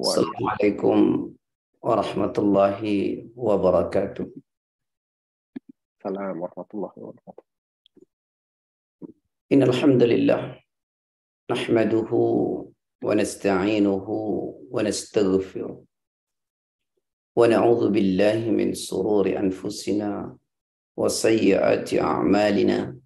[0.00, 0.96] السلام عليكم
[1.82, 2.80] ورحمة الله
[3.36, 4.26] وبركاته.
[5.92, 7.44] السلام ورحمة الله وبركاته.
[9.52, 10.40] إن الحمد لله
[11.50, 12.10] نحمده
[13.04, 14.06] ونستعينه
[14.70, 15.84] ونستغفره
[17.36, 20.36] ونعوذ بالله من سرور أنفسنا
[20.96, 22.96] وسيئات أعمالنا.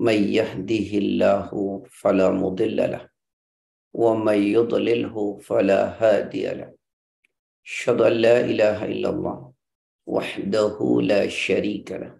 [0.00, 1.48] من يهده الله
[1.90, 3.08] فلا مضل له
[3.94, 6.70] ومن يضلله فلا هادي له.
[7.66, 9.38] اشهد ان لا اله الا الله
[10.06, 12.12] وحده لا شريك له.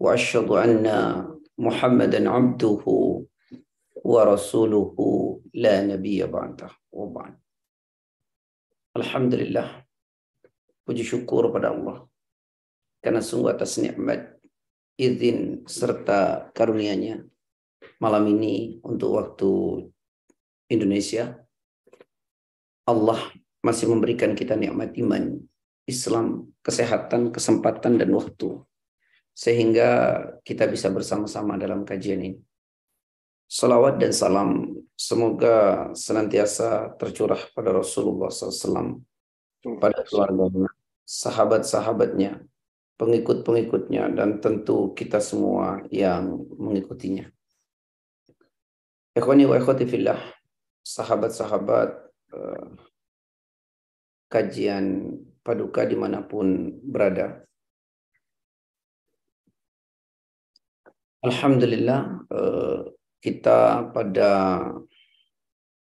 [0.00, 0.86] واشهد ان
[1.58, 2.84] محمدا عبده
[4.04, 4.96] ورسوله.
[5.54, 7.34] لا نبي بعده وبعد.
[8.96, 9.68] الحمد لله
[10.82, 12.10] puji syukur pada Allah.
[12.98, 14.38] Karena sungguh atas nikmat
[14.98, 17.22] izin serta karunia-Nya
[18.02, 19.50] malam ini untuk waktu
[20.72, 21.36] Indonesia
[22.88, 23.20] Allah
[23.62, 25.38] masih memberikan kita nikmat iman,
[25.86, 28.58] Islam, kesehatan, kesempatan dan waktu
[29.32, 32.40] sehingga kita bisa bersama-sama dalam kajian ini.
[33.48, 39.04] Salawat dan salam semoga senantiasa tercurah pada Rasulullah SAW,
[39.76, 40.72] pada keluarganya,
[41.04, 42.48] sahabat-sahabatnya,
[42.96, 47.28] pengikut-pengikutnya, dan tentu kita semua yang mengikutinya.
[49.12, 50.16] Ikhwani wa ikhwati fillah,
[50.82, 51.88] sahabat-sahabat
[52.34, 52.66] eh,
[54.26, 57.42] kajian paduka di mana pun berada.
[61.22, 62.78] Alhamdulillah eh,
[63.22, 64.30] kita pada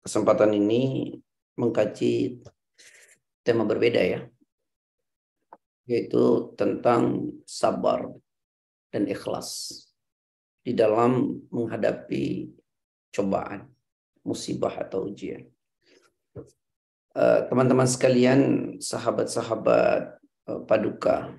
[0.03, 1.15] kesempatan ini
[1.55, 2.43] mengkaji
[3.47, 4.21] tema berbeda ya,
[5.87, 8.11] yaitu tentang sabar
[8.91, 9.79] dan ikhlas
[10.67, 12.51] di dalam menghadapi
[13.15, 13.71] cobaan,
[14.29, 15.49] musibah atau ujian.
[17.17, 18.41] Teman-teman sekalian,
[18.79, 20.21] sahabat-sahabat
[20.69, 21.33] paduka,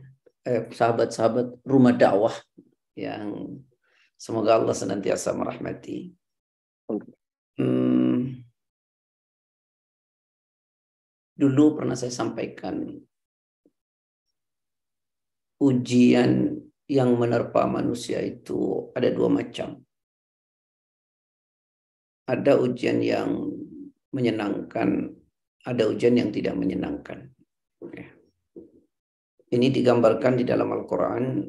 [0.44, 2.34] eh, sahabat-sahabat rumah dakwah
[2.98, 3.62] yang
[4.20, 6.11] Semoga Allah senantiasa merahmati.
[7.55, 8.44] Hmm,
[11.39, 13.00] dulu pernah saya sampaikan
[15.64, 16.52] ujian
[16.92, 19.80] yang menerpa manusia itu ada dua macam.
[22.29, 23.52] Ada ujian yang
[24.14, 25.13] menyenangkan,
[25.64, 27.29] ada ujian yang tidak menyenangkan.
[29.55, 31.47] Ini digambarkan di dalam Al-Quran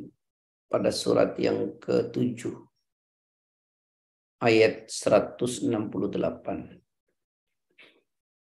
[0.70, 2.54] pada surat yang ke-7
[4.44, 5.72] ayat 168.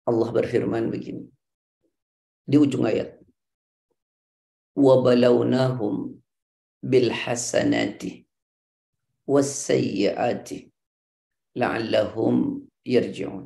[0.03, 1.27] Allah berfirman begini.
[2.43, 3.19] Di ujung ayat.
[4.73, 5.95] وَبَلَوْنَاهُمْ
[6.81, 8.01] بِالْحَسَنَاتِ
[9.29, 10.66] وَالسَّيِّئَاتِ
[11.60, 12.62] la'allahum
[12.94, 13.44] yarji'un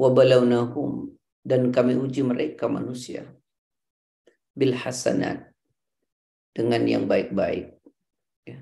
[0.00, 1.14] wa balawnahum
[1.50, 3.22] dan kami uji mereka manusia.
[4.50, 5.54] bil hasanat
[6.52, 7.78] dengan yang baik-baik.
[8.44, 8.60] Ya.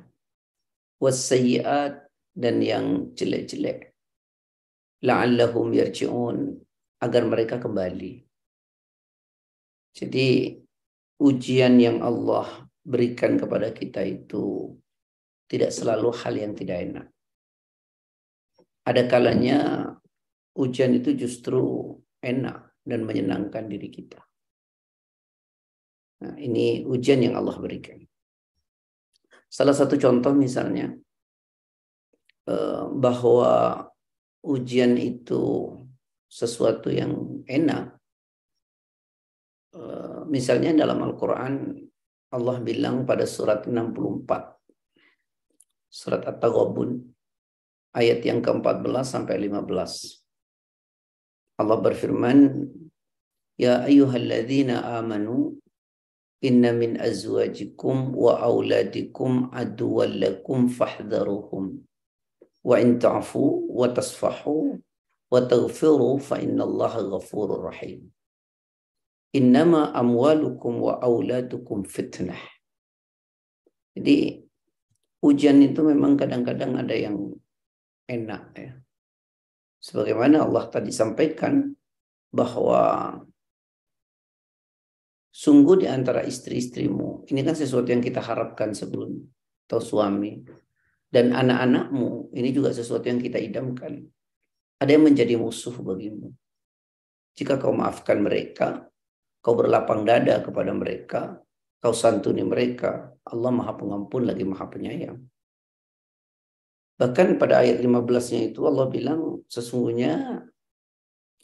[1.03, 2.07] wasayyiat
[2.37, 2.87] dan yang
[3.19, 3.97] jelek-jelek.
[5.03, 6.61] la'allahum yarji'un
[7.01, 8.29] agar mereka kembali.
[9.99, 10.55] Jadi
[11.19, 12.47] ujian yang Allah
[12.87, 14.75] berikan kepada kita itu
[15.51, 17.07] tidak selalu hal yang tidak enak.
[18.89, 19.85] Ada kalanya
[20.57, 21.93] ujian itu justru
[22.25, 24.25] enak dan menyenangkan diri kita.
[26.25, 28.01] Nah, ini ujian yang Allah berikan.
[29.45, 30.97] Salah satu contoh misalnya
[32.49, 33.85] eh, bahwa
[34.49, 35.77] ujian itu
[36.25, 37.93] sesuatu yang enak.
[39.77, 41.77] Eh, misalnya dalam Al-Quran
[42.33, 44.57] Allah bilang pada surat 64.
[45.89, 47.18] Surat At-Taghabun
[47.97, 50.19] ayat yang ke-14 sampai 15.
[51.59, 52.69] Allah berfirman,
[53.59, 55.59] Ya ayyuhalladzina amanu
[56.39, 61.83] inna min azwajikum wa auladikum aduwwan lakum fahdharuhum.
[62.63, 64.79] Wa in ta'fu wa tasfahu
[65.29, 68.15] wa taghfiru fa innallaha ghafurur rahim.
[69.35, 72.39] Innama amwalukum wa auladukum fitnah.
[73.99, 74.47] Jadi
[75.27, 77.35] ujian itu memang kadang-kadang ada yang
[78.09, 78.73] enak ya
[79.79, 81.71] sebagaimana Allah tadi sampaikan
[82.33, 83.15] bahwa
[85.39, 89.23] Sungguh di antara istri-istrimu, ini kan sesuatu yang kita harapkan sebelum
[89.71, 90.43] atau suami.
[91.07, 94.03] Dan anak-anakmu, ini juga sesuatu yang kita idamkan.
[94.83, 96.35] Ada yang menjadi musuh bagimu.
[97.39, 98.91] Jika kau maafkan mereka,
[99.39, 101.39] kau berlapang dada kepada mereka,
[101.79, 105.23] kau santuni mereka, Allah maha pengampun lagi maha penyayang.
[106.99, 110.43] Bahkan pada ayat 15-nya itu Allah bilang sesungguhnya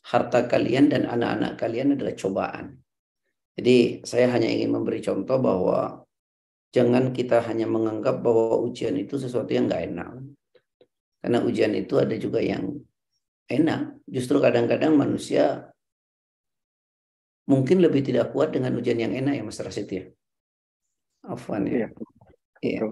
[0.05, 2.83] harta kalian dan anak-anak kalian adalah cobaan.
[3.55, 6.03] Jadi saya hanya ingin memberi contoh bahwa
[6.75, 10.11] jangan kita hanya menganggap bahwa ujian itu sesuatu yang nggak enak.
[11.23, 12.75] Karena ujian itu ada juga yang
[13.47, 14.03] enak.
[14.11, 15.71] Justru kadang-kadang manusia
[17.47, 20.05] mungkin lebih tidak kuat dengan ujian yang enak ya Mas Rasid ya.
[21.25, 21.73] Afwan ya.
[21.73, 21.89] Iya.
[22.61, 22.83] iya.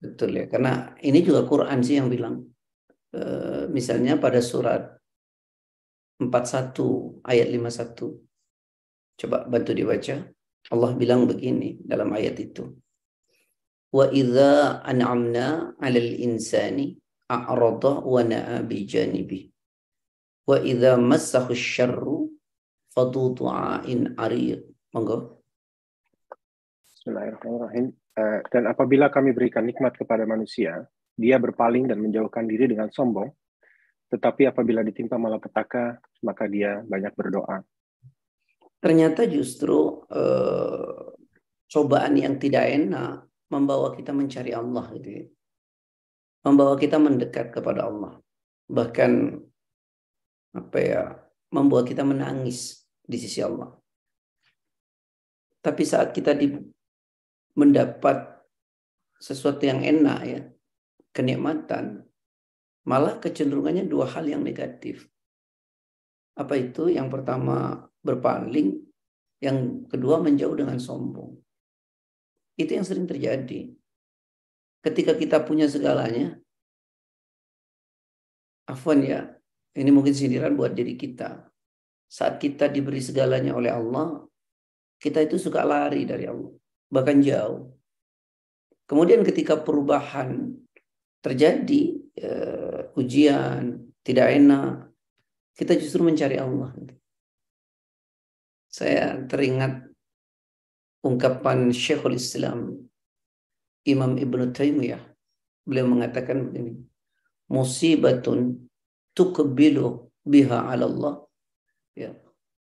[0.00, 0.44] Betul ya.
[0.48, 2.40] Karena ini juga Quran sih yang bilang.
[3.12, 3.22] E,
[3.68, 4.96] misalnya pada surat
[6.16, 8.30] 41 ayat 51
[9.20, 10.16] Coba bantu dibaca.
[10.72, 12.72] Allah bilang begini dalam ayat itu.
[13.92, 16.96] Wa idza an'amna 'alal insani
[17.28, 19.52] a'rada wa na'a bi janibi.
[20.48, 22.32] Wa idza massahu syarru
[22.96, 24.64] fadu du'ain arid.
[24.96, 25.44] Monggo.
[26.88, 27.99] Bismillahirrahmanirrahim.
[28.14, 33.30] Uh, dan apabila kami berikan nikmat kepada manusia, dia berpaling dan menjauhkan diri dengan sombong.
[34.10, 37.62] Tetapi apabila ditimpa malapetaka, maka dia banyak berdoa
[38.80, 41.00] ternyata justru eh,
[41.70, 45.24] cobaan yang tidak enak membawa kita mencari Allah gitu ya.
[46.40, 48.16] Membawa kita mendekat kepada Allah.
[48.64, 49.12] Bahkan
[50.56, 51.02] apa ya,
[51.52, 53.76] membuat kita menangis di sisi Allah.
[55.60, 56.32] Tapi saat kita
[57.54, 58.40] mendapat
[59.20, 60.40] sesuatu yang enak ya,
[61.12, 62.06] kenikmatan,
[62.88, 65.06] malah kecenderungannya dua hal yang negatif.
[66.38, 66.88] Apa itu?
[66.88, 68.80] Yang pertama berpaling,
[69.44, 71.36] yang kedua menjauh dengan sombong.
[72.56, 73.72] Itu yang sering terjadi.
[74.80, 76.40] Ketika kita punya segalanya,
[78.64, 79.20] afwan ya,
[79.76, 81.44] ini mungkin sindiran buat diri kita.
[82.10, 84.24] Saat kita diberi segalanya oleh Allah,
[85.00, 86.52] kita itu suka lari dari Allah,
[86.90, 87.70] bahkan jauh.
[88.84, 90.58] Kemudian ketika perubahan
[91.22, 91.82] terjadi,
[92.26, 94.90] uh, ujian, tidak enak,
[95.54, 96.74] kita justru mencari Allah
[98.70, 99.90] saya teringat
[101.02, 102.86] ungkapan Syekhul Islam
[103.82, 105.02] Imam Ibn Taimiyah.
[105.66, 106.78] Beliau mengatakan begini,
[107.50, 108.70] musibatun
[109.12, 111.14] tukbilu biha ala Allah
[111.98, 112.14] ya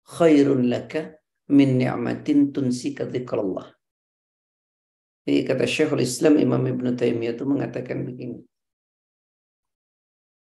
[0.06, 1.18] khairun laka
[1.50, 3.74] min ni'matin tunsika dzikrallah.
[5.28, 8.40] Jadi kata Syekhul Islam Imam Ibn Taimiyah itu mengatakan begini.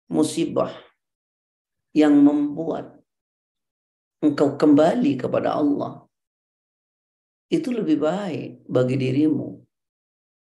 [0.09, 0.73] Musibah
[1.93, 2.97] yang membuat
[4.25, 6.01] engkau kembali kepada Allah,
[7.53, 9.61] itu lebih baik bagi dirimu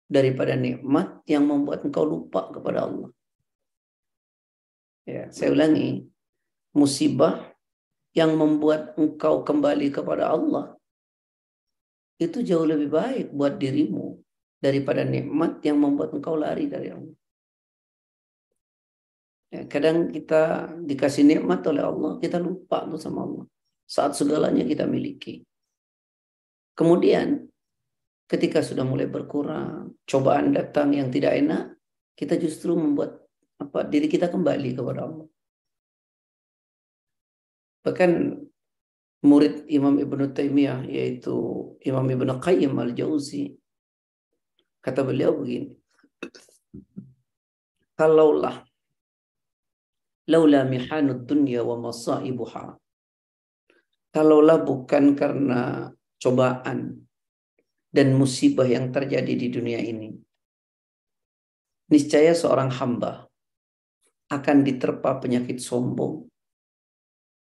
[0.06, 3.10] daripada nikmat yang membuat engkau lupa kepada Allah.
[5.10, 6.06] Ya, saya ulangi,
[6.78, 7.58] musibah
[8.14, 10.78] yang membuat engkau kembali kepada Allah
[12.22, 14.07] itu jauh lebih baik buat dirimu
[14.58, 17.16] daripada nikmat yang membuat engkau lari dari Allah.
[19.48, 23.46] Ya, kadang kita dikasih nikmat oleh Allah, kita lupa tuh sama Allah
[23.88, 25.48] saat segalanya kita miliki.
[26.76, 27.48] Kemudian
[28.28, 31.64] ketika sudah mulai berkurang, cobaan datang yang tidak enak,
[32.20, 33.24] kita justru membuat
[33.58, 35.28] apa diri kita kembali kepada Allah.
[37.88, 38.12] Bahkan
[39.24, 41.34] murid Imam Ibn Taimiyah yaitu
[41.88, 43.56] Imam Ibn Qayyim al-Jauzi
[44.88, 45.76] kata beliau begini
[48.00, 48.64] kalaulah
[50.32, 52.80] laula mihanud dunya wa masaibuha
[54.16, 57.08] kalaulah bukan karena cobaan
[57.98, 60.12] dan musibah yang terjadi di dunia ini,
[61.90, 63.26] niscaya seorang hamba
[64.28, 66.28] akan diterpa penyakit sombong,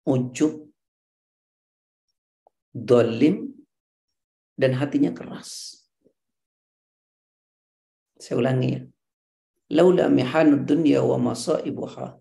[0.04, 0.68] ujub,
[2.70, 3.56] dolim,
[4.54, 5.77] dan hatinya keras.
[8.18, 8.82] Saya ulangi.
[9.72, 12.18] Laula mihanud dunya wa masaibuha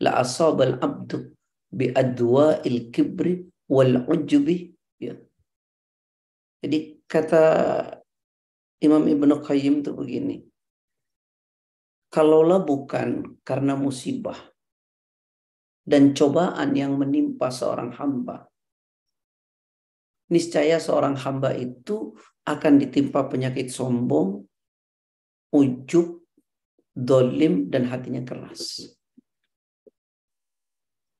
[0.00, 1.34] la asabal abdu
[1.68, 5.14] bi adwa il kibri wal ujubi ya.
[6.64, 7.44] Jadi kata
[8.80, 10.36] Imam Ibnu Qayyim itu begini.
[12.10, 14.34] Kalaulah bukan karena musibah
[15.86, 18.50] dan cobaan yang menimpa seorang hamba,
[20.26, 24.42] niscaya seorang hamba itu akan ditimpa penyakit sombong,
[25.50, 26.22] ujub,
[26.94, 28.94] dolim, dan hatinya keras.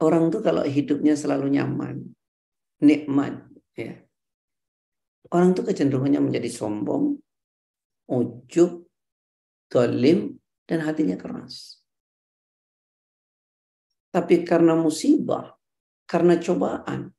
[0.00, 2.08] Orang tuh kalau hidupnya selalu nyaman,
[2.80, 3.44] nikmat
[3.76, 4.00] ya.
[5.30, 7.20] Orang tuh kecenderungannya menjadi sombong
[8.10, 8.88] ujub
[9.70, 11.84] dolim dan hatinya keras.
[14.10, 15.54] Tapi karena musibah
[16.08, 17.14] karena cobaan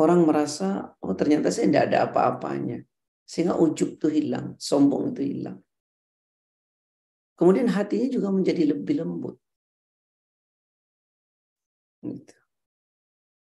[0.00, 2.82] orang merasa oh ternyata saya tidak ada apa-apanya.
[3.28, 5.60] Sehingga ujub tuh hilang sombong itu hilang
[7.38, 9.38] kemudian hatinya juga menjadi lebih lembut
[12.02, 12.36] gitu.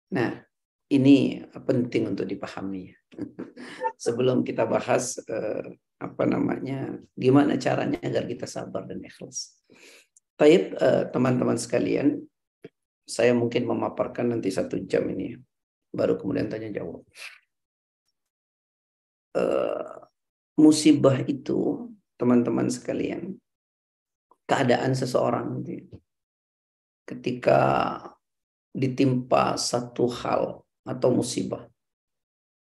[0.09, 0.41] Nah,
[0.89, 2.89] ini penting untuk dipahami.
[4.03, 9.59] Sebelum kita bahas eh, apa namanya, gimana caranya agar kita sabar dan ikhlas.
[10.33, 12.17] Taib eh, teman-teman sekalian,
[13.05, 15.37] saya mungkin memaparkan nanti satu jam ini,
[15.93, 17.05] baru kemudian tanya jawab.
[19.37, 19.93] Eh,
[20.57, 23.37] musibah itu, teman-teman sekalian,
[24.49, 25.61] keadaan seseorang
[27.05, 27.61] ketika
[28.73, 31.69] ditimpa satu hal atau musibah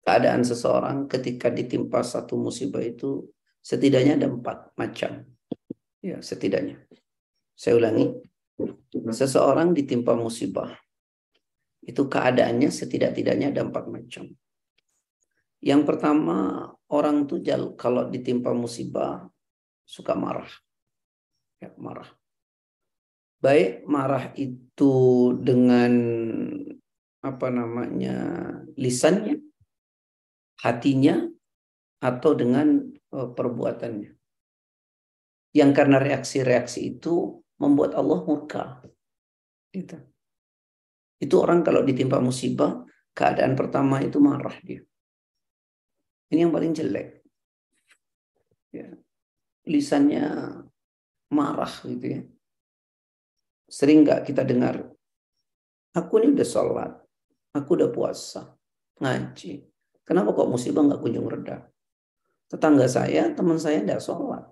[0.08, 3.28] keadaan seseorang ketika ditimpa satu musibah itu
[3.60, 5.28] setidaknya ada empat macam.
[6.00, 6.80] Ya, setidaknya.
[7.52, 8.16] Saya ulangi.
[9.12, 10.72] Seseorang ditimpa musibah.
[11.84, 14.32] Itu keadaannya setidak-tidaknya ada empat macam.
[15.60, 17.44] Yang pertama, orang tuh
[17.76, 19.28] kalau ditimpa musibah
[19.84, 20.48] suka marah.
[21.58, 22.10] Ya, marah.
[23.38, 24.94] Baik marah itu
[25.38, 25.94] dengan
[27.22, 28.18] apa namanya
[28.78, 29.42] lisannya
[30.62, 31.26] hatinya
[32.02, 32.82] atau dengan
[33.14, 34.14] uh, perbuatannya.
[35.54, 38.86] Yang karena reaksi-reaksi itu membuat Allah murka.
[39.74, 39.98] Gitu.
[41.18, 42.86] Itu orang kalau ditimpa musibah,
[43.18, 44.86] keadaan pertama itu marah dia.
[46.30, 47.26] Ini yang paling jelek.
[48.70, 48.94] Ya.
[49.66, 50.26] Lisannya
[51.32, 52.22] marah gitu ya.
[53.68, 54.88] Sering nggak kita dengar,
[55.92, 56.92] aku ini udah sholat,
[57.52, 58.56] aku udah puasa,
[59.04, 59.68] ngaji,
[60.08, 61.68] Kenapa kok musibah nggak kunjung reda?
[62.48, 64.48] Tetangga saya, teman saya tidak sholat.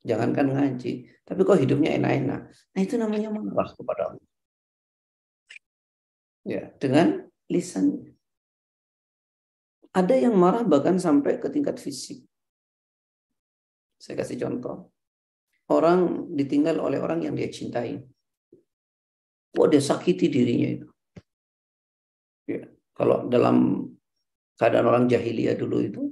[0.00, 1.12] Jangankan ngaji.
[1.28, 2.48] Tapi kok hidupnya enak-enak.
[2.48, 4.26] Nah itu namanya marah kepada Allah.
[6.48, 8.16] Ya, dengan lisannya.
[9.92, 12.24] Ada yang marah bahkan sampai ke tingkat fisik.
[14.00, 14.88] Saya kasih contoh.
[15.68, 18.00] Orang ditinggal oleh orang yang dia cintai.
[19.52, 20.88] Wah, dia sakiti dirinya itu.
[22.48, 22.64] Ya,
[22.96, 23.84] kalau dalam
[24.56, 26.02] keadaan orang jahiliyah dulu itu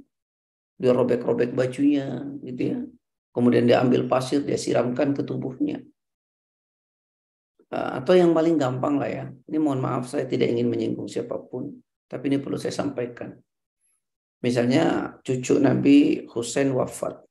[0.77, 2.79] dia robek-robek bajunya gitu ya.
[3.33, 5.81] Kemudian dia ambil pasir dia siramkan ke tubuhnya.
[7.73, 9.25] Ah, atau yang paling gampang lah ya.
[9.49, 13.33] Ini mohon maaf saya tidak ingin menyinggung siapa pun tapi ini perlu saya sampaikan.
[14.45, 17.25] Misalnya cucu Nabi Husain wafat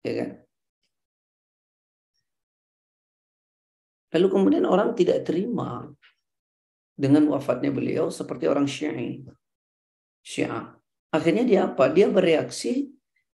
[0.00, 0.47] ya kan
[4.14, 5.88] lalu kemudian orang tidak terima
[6.98, 9.36] dengan wafatnya beliau seperti orang Syiah
[10.28, 10.76] Syiah.
[11.08, 11.88] Akhirnya dia apa?
[11.88, 12.84] Dia bereaksi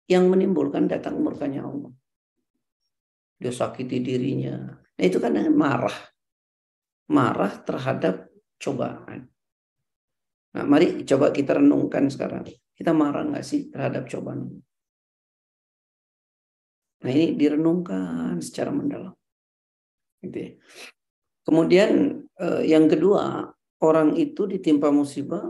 [0.07, 1.91] yang menimbulkan datang murkanya Allah.
[3.41, 4.79] Dia sakiti dirinya.
[4.79, 5.97] Nah itu kan marah.
[7.11, 8.31] Marah terhadap
[8.63, 9.27] cobaan.
[10.55, 12.47] Nah mari coba kita renungkan sekarang.
[12.79, 14.55] Kita marah nggak sih terhadap cobaan?
[17.05, 19.13] Nah ini direnungkan secara mendalam.
[20.25, 20.51] Gitu ya.
[21.45, 21.91] Kemudian
[22.41, 23.53] eh, yang kedua,
[23.85, 25.45] orang itu ditimpa musibah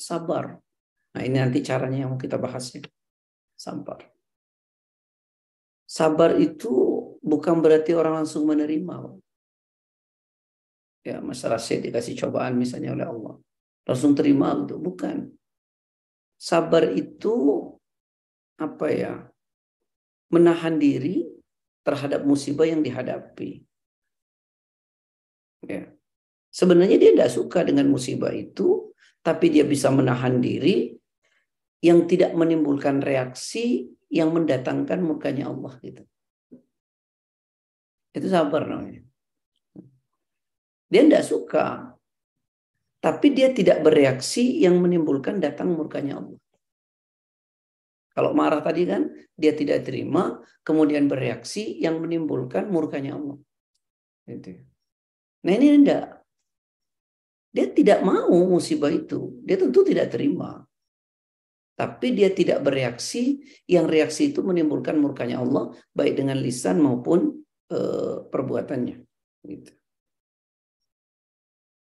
[0.00, 0.56] sabar.
[1.14, 2.82] Nah ini nanti caranya yang mau kita bahas ya.
[3.54, 4.02] Sabar.
[5.84, 6.72] Sabar itu
[7.22, 9.14] bukan berarti orang langsung menerima.
[11.04, 13.34] Ya, masalah saya dikasih cobaan misalnya oleh Allah.
[13.84, 14.80] Langsung terima gitu.
[14.80, 15.28] Bukan.
[16.40, 17.68] Sabar itu
[18.56, 19.14] apa ya?
[20.32, 21.28] Menahan diri
[21.84, 23.60] terhadap musibah yang dihadapi.
[25.64, 25.90] Ya.
[26.54, 28.94] Sebenarnya dia tidak suka dengan musibah itu,
[29.24, 30.94] tapi dia bisa menahan diri
[31.82, 36.02] yang tidak menimbulkan reaksi yang mendatangkan mukanya Allah gitu.
[38.14, 39.02] Itu sabar namanya.
[40.86, 41.96] Dia tidak suka.
[43.02, 46.40] Tapi dia tidak bereaksi yang menimbulkan datang murkanya Allah.
[48.14, 53.36] Kalau marah tadi kan, dia tidak terima, kemudian bereaksi yang menimbulkan murkanya Allah.
[54.24, 54.62] Gitu.
[55.44, 56.24] Nah ini tidak.
[57.54, 59.38] Dia tidak mau musibah itu.
[59.46, 60.64] Dia tentu tidak terima.
[61.74, 67.78] Tapi dia tidak bereaksi, yang reaksi itu menimbulkan murkanya Allah, baik dengan lisan maupun e,
[68.30, 69.02] perbuatannya.
[69.42, 69.72] Gitu.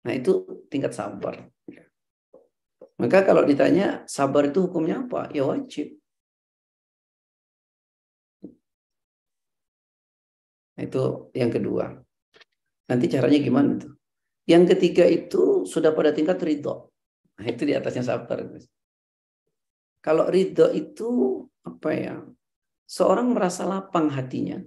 [0.04, 0.32] Nah itu
[0.68, 1.48] tingkat sabar.
[3.00, 5.32] Maka kalau ditanya sabar itu hukumnya apa?
[5.32, 5.96] Ya wajib.
[10.76, 12.04] Nah, itu yang kedua.
[12.90, 13.94] Nanti caranya gimana tuh?
[14.50, 16.90] Yang ketiga itu sudah pada tingkat ridho.
[17.38, 18.50] Nah, itu di atasnya sabar.
[20.02, 21.08] Kalau ridho itu
[21.62, 22.18] apa ya?
[22.90, 24.58] Seorang merasa lapang hatinya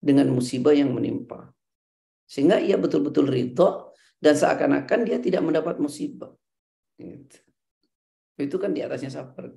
[0.00, 1.52] dengan musibah yang menimpa.
[2.24, 6.32] Sehingga ia betul-betul ridho dan seakan-akan dia tidak mendapat musibah.
[6.96, 7.44] Gitu.
[8.40, 9.52] Itu kan di atasnya sabar.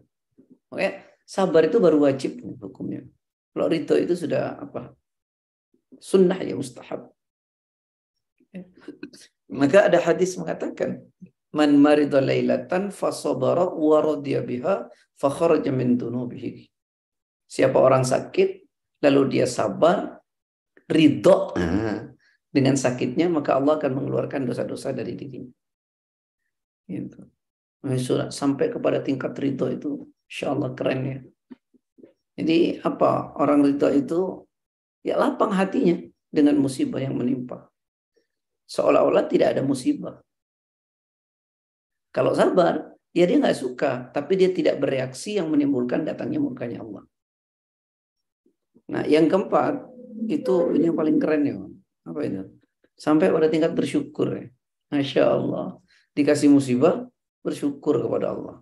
[0.69, 0.89] Oke,
[1.23, 3.07] sabar itu baru wajib hukumnya.
[3.55, 4.91] Kalau ridho itu sudah apa?
[6.03, 7.15] Sunnah ya mustahab.
[9.49, 11.01] Maka ada hadis mengatakan
[11.53, 16.69] man marida lailatan fasabara wa radiya biha fa kharaja min dunubihi.
[17.49, 18.61] Siapa orang sakit
[19.01, 20.21] lalu dia sabar
[20.85, 22.09] ridho nah,
[22.49, 25.53] dengan sakitnya maka Allah akan mengeluarkan dosa-dosa dari dirinya.
[26.85, 27.21] Gitu.
[28.29, 29.89] Sampai kepada tingkat ridho itu
[30.29, 31.19] insya Allah keren ya.
[32.37, 34.19] Jadi apa orang ridho itu
[35.01, 35.97] ya lapang hatinya
[36.29, 37.65] dengan musibah yang menimpa.
[38.69, 40.21] Seolah-olah tidak ada musibah.
[42.13, 47.03] Kalau sabar, ya dia nggak suka, tapi dia tidak bereaksi yang menimbulkan datangnya murkanya Allah.
[48.89, 49.89] Nah, yang keempat
[50.29, 51.57] itu ini yang paling keren ya,
[52.09, 52.43] apa itu?
[52.97, 54.45] Sampai pada tingkat bersyukur ya.
[54.89, 55.77] Masya Allah.
[56.17, 57.05] Dikasih musibah,
[57.45, 58.57] bersyukur kepada Allah.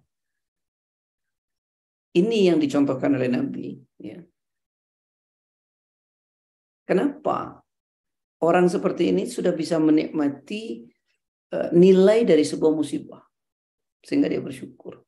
[2.13, 3.79] Ini yang dicontohkan oleh Nabi.
[3.97, 4.21] Ya.
[6.87, 7.66] Kenapa?
[8.37, 10.85] Orang seperti ini sudah bisa menikmati
[11.53, 13.21] eh, nilai dari sebuah musibah
[14.05, 15.01] sehingga dia bersyukur.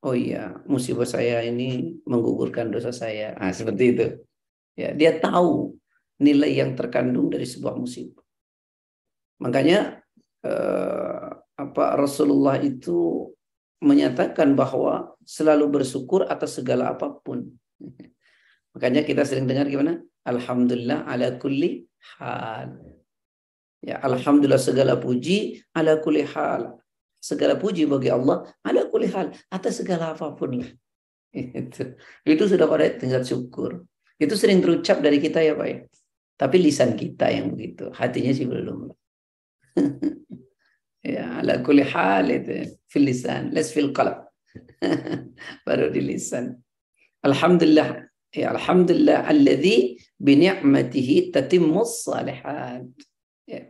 [0.00, 3.36] Oh iya, musibah saya ini menggugurkan dosa saya.
[3.36, 4.06] Nah, seperti itu.
[4.72, 5.76] Ya, dia tahu
[6.20, 8.24] nilai yang terkandung dari sebuah musibah.
[9.40, 10.00] Makanya
[10.44, 13.28] eh, apa Rasulullah itu
[13.80, 17.48] menyatakan bahwa selalu bersyukur atas segala apa pun.
[18.76, 20.00] Makanya kita sering dengar gimana?
[20.26, 22.76] Alhamdulillah ala kulli hal.
[23.80, 26.80] Ya, alhamdulillah segala puji ala kulli hal.
[27.20, 30.64] Segala puji bagi Allah ada kulihal atas segala apa pun.
[31.36, 33.84] Itu itu sudah pada tingkat syukur.
[34.16, 35.78] Itu sering terucap dari kita ya pak ya.
[36.40, 38.88] Tapi lisan kita yang begitu hatinya sih belum.
[41.00, 44.20] Ya ala kulli hal itu fil lisan les fil qalb.
[45.64, 46.60] Baru di lisan.
[47.24, 52.86] Alhamdulillah ya alhamdulillah alladzi bi ni'matihi tatimmus salihat
[53.46, 53.68] ya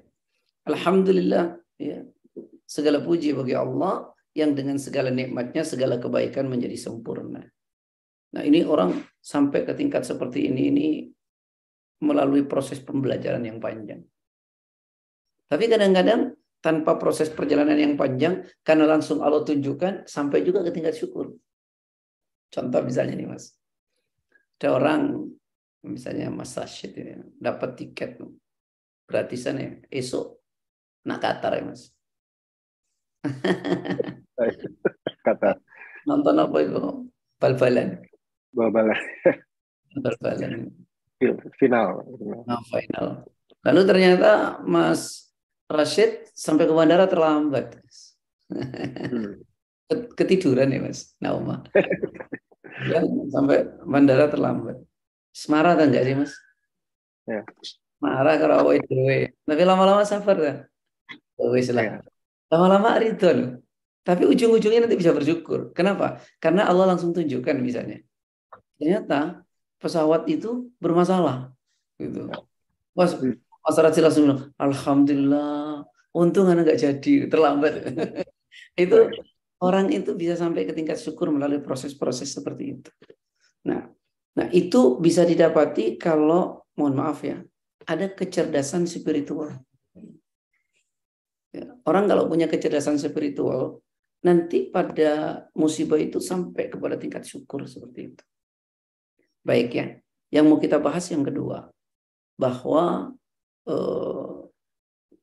[0.69, 2.05] alhamdulillah ya
[2.71, 7.42] Segala puji bagi Allah yang dengan segala nikmatnya, segala kebaikan menjadi sempurna.
[8.31, 10.87] Nah ini orang sampai ke tingkat seperti ini, ini
[12.07, 14.07] melalui proses pembelajaran yang panjang.
[15.51, 20.94] Tapi kadang-kadang tanpa proses perjalanan yang panjang, karena langsung Allah tunjukkan, sampai juga ke tingkat
[20.94, 21.35] syukur.
[22.55, 23.51] Contoh misalnya nih mas,
[24.61, 25.33] ada orang
[25.88, 28.20] misalnya Mas Rashid ini dapat tiket
[29.09, 30.37] gratisan ya esok
[31.09, 31.96] nak Qatar ya mas
[35.27, 35.61] Kata.
[36.09, 36.81] Nonton apa itu?
[37.37, 38.01] Bal-balan.
[38.57, 38.96] Bal-balan.
[40.05, 40.73] Bal-balan.
[41.61, 41.88] Final.
[42.49, 43.29] Nah, final.
[43.61, 45.29] Lalu ternyata Mas
[45.68, 47.77] Rashid sampai ke bandara terlambat.
[48.49, 49.44] Hmm.
[50.18, 51.68] Ketiduran ya Mas Nauma.
[52.88, 53.01] Ya,
[53.33, 54.81] sampai bandara terlambat.
[55.31, 56.33] Semarah kan enggak sih Mas?
[57.29, 57.40] Ya.
[58.01, 58.93] Marah kalau awal itu.
[59.45, 60.57] Tapi lama-lama sabar kan?
[61.37, 61.85] Wis lah.
[61.85, 61.95] Ya.
[62.51, 63.51] Lama-lama ridho loh.
[64.01, 65.77] Tapi ujung-ujungnya nanti bisa bersyukur.
[65.77, 66.19] Kenapa?
[66.40, 68.01] Karena Allah langsung tunjukkan misalnya.
[68.81, 69.45] Ternyata
[69.77, 71.53] pesawat itu bermasalah.
[72.01, 72.33] Gitu.
[72.97, 73.12] Mas,
[73.61, 75.85] Mas Rajil langsung bilang, Alhamdulillah,
[76.16, 77.73] untung anak nggak jadi, terlambat.
[78.83, 78.99] itu
[79.61, 82.90] orang itu bisa sampai ke tingkat syukur melalui proses-proses seperti itu.
[83.68, 83.85] Nah,
[84.37, 87.44] nah itu bisa didapati kalau mohon maaf ya,
[87.85, 89.61] ada kecerdasan spiritual.
[91.51, 93.85] Ya, orang kalau punya kecerdasan spiritual,
[94.25, 98.25] nanti pada musibah itu sampai kepada tingkat syukur seperti itu.
[99.44, 99.87] Baik ya.
[100.31, 101.68] Yang mau kita bahas yang kedua,
[102.38, 103.12] bahwa
[103.66, 104.31] eh,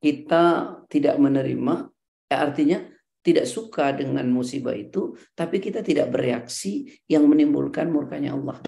[0.03, 0.45] kita
[0.91, 1.89] tidak menerima,
[2.27, 2.79] ya artinya
[3.27, 8.63] tidak suka dengan musibah itu, tapi kita tidak bereaksi yang menimbulkan murkanya Allah.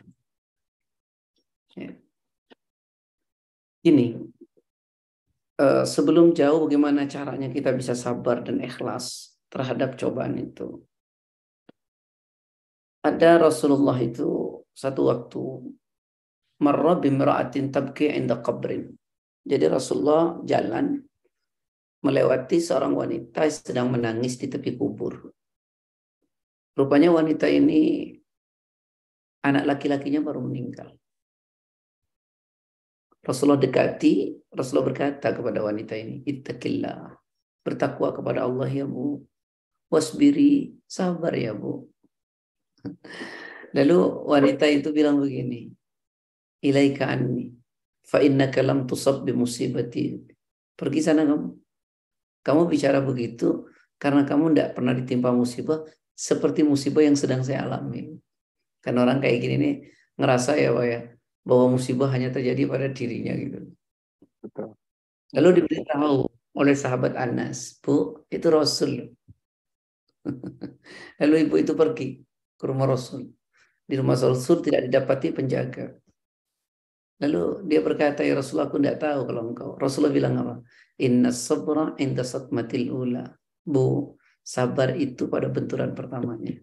[1.80, 1.96] Ya.
[3.80, 4.20] Ini
[5.60, 10.88] Eh, sebelum jauh bagaimana caranya kita bisa sabar dan ikhlas terhadap cobaan itu.
[13.04, 15.44] Ada Rasulullah itu satu waktu
[16.64, 18.88] marra bimra'atin tabki inda qabrin.
[19.44, 21.04] Jadi Rasulullah jalan
[22.00, 25.32] melewati seorang wanita yang sedang menangis di tepi kubur.
[26.80, 28.16] Rupanya wanita ini
[29.44, 30.96] anak laki-lakinya baru meninggal.
[33.20, 37.20] Rasulullah dekati, Rasulullah berkata kepada wanita ini, Ittaqillah.
[37.60, 39.20] Bertakwa kepada Allah ya Bu.
[39.92, 41.84] Wasbiri, sabar ya Bu.
[43.76, 45.70] Lalu wanita itu bilang begini,
[46.64, 47.54] Ilaika anni,
[48.02, 50.16] fa innaka lam tusab bi musibati.
[50.80, 51.69] Pergi sana kamu.
[52.50, 53.70] Kamu bicara begitu
[54.02, 55.86] karena kamu tidak pernah ditimpa musibah
[56.18, 58.18] seperti musibah yang sedang saya alami.
[58.82, 59.76] Karena orang kayak gini nih
[60.18, 61.00] ngerasa ya Pak ya,
[61.46, 63.70] bahwa musibah hanya terjadi pada dirinya gitu.
[64.42, 64.74] Betul.
[65.38, 66.26] Lalu diberitahu
[66.58, 67.78] oleh sahabat Anas.
[67.78, 69.14] Bu, itu Rasul.
[71.22, 72.18] Lalu ibu itu pergi
[72.58, 73.30] ke rumah Rasul.
[73.86, 75.94] Di rumah Rasul tidak didapati penjaga.
[77.20, 79.70] Lalu dia berkata, ya Rasulullah aku tidak tahu kalau engkau.
[79.76, 80.56] Rasulullah bilang apa?
[81.04, 83.28] Inna sabra inda satmatil ula.
[83.60, 86.56] Bu, sabar itu pada benturan pertamanya.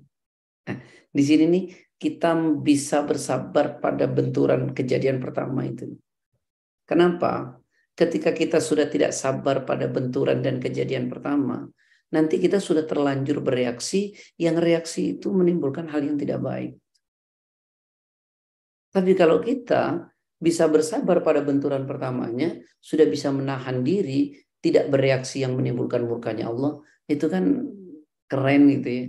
[0.66, 0.78] Nah,
[1.12, 1.64] di sini nih
[2.00, 5.92] kita bisa bersabar pada benturan kejadian pertama itu.
[6.88, 7.60] Kenapa?
[7.96, 11.64] Ketika kita sudah tidak sabar pada benturan dan kejadian pertama,
[12.12, 16.76] nanti kita sudah terlanjur bereaksi, yang reaksi itu menimbulkan hal yang tidak baik.
[18.92, 25.56] Tapi kalau kita bisa bersabar pada benturan pertamanya, sudah bisa menahan diri, tidak bereaksi yang
[25.56, 27.64] menimbulkan murkanya Allah, itu kan
[28.28, 29.04] keren gitu ya.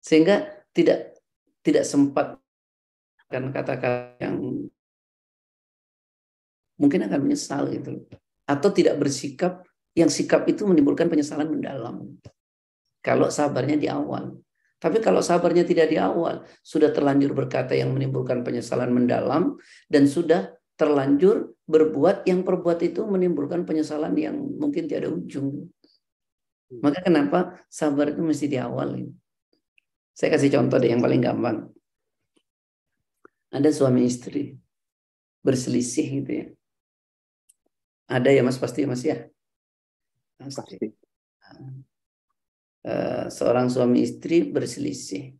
[0.00, 0.36] Sehingga
[0.74, 1.20] tidak
[1.60, 2.40] tidak sempat
[3.30, 4.66] kan kata-kata yang
[6.80, 8.08] mungkin akan menyesal gitu
[8.48, 9.62] atau tidak bersikap
[9.94, 12.18] yang sikap itu menimbulkan penyesalan mendalam.
[13.04, 14.34] Kalau sabarnya di awal
[14.80, 19.60] tapi kalau sabarnya tidak di awal sudah terlanjur berkata yang menimbulkan penyesalan mendalam
[19.92, 25.68] dan sudah terlanjur berbuat yang perbuat itu menimbulkan penyesalan yang mungkin tiada ujung
[26.80, 29.12] maka kenapa sabar itu mesti di awal ini
[30.20, 31.72] saya kasih contoh deh yang paling gampang.
[33.48, 34.52] Ada suami istri
[35.40, 36.46] berselisih gitu ya.
[38.04, 39.24] Ada ya mas pasti mas ya.
[40.36, 40.92] Pasti.
[42.80, 45.36] Uh, seorang suami istri berselisih.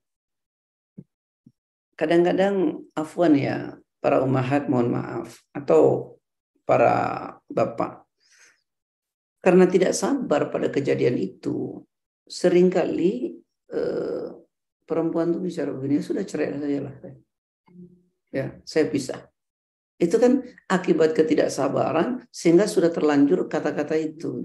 [1.96, 6.16] Kadang-kadang afwan ya para umahat mohon maaf atau
[6.68, 8.04] para bapak.
[9.40, 11.80] Karena tidak sabar pada kejadian itu
[12.28, 13.40] sering kali
[13.72, 14.36] uh,
[14.84, 16.94] perempuan tuh bicara begini ya sudah cerai saja lah.
[18.36, 19.32] Ya saya pisah.
[19.96, 24.44] Itu kan akibat ketidaksabaran sehingga sudah terlanjur kata-kata itu.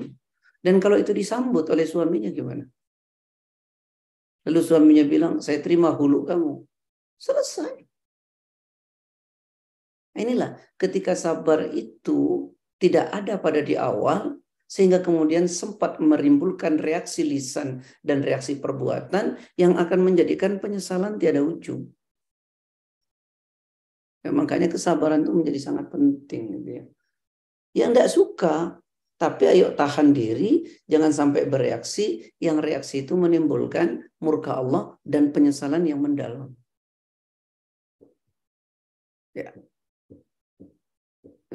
[0.64, 2.64] Dan kalau itu disambut oleh suaminya gimana
[4.46, 6.54] lalu suaminya bilang saya terima hulu kamu
[7.18, 7.86] selesai
[10.16, 17.86] inilah ketika sabar itu tidak ada pada di awal sehingga kemudian sempat merimbulkan reaksi lisan
[18.02, 21.94] dan reaksi perbuatan yang akan menjadikan penyesalan tiada ujung.
[24.26, 26.58] Ya, makanya kesabaran itu menjadi sangat penting.
[26.60, 26.84] Gitu ya.
[27.78, 28.56] Yang tidak suka,
[29.16, 35.88] tapi ayo tahan diri, jangan sampai bereaksi, yang reaksi itu menimbulkan murka Allah dan penyesalan
[35.88, 36.52] yang mendalam.
[39.36, 39.52] Ya,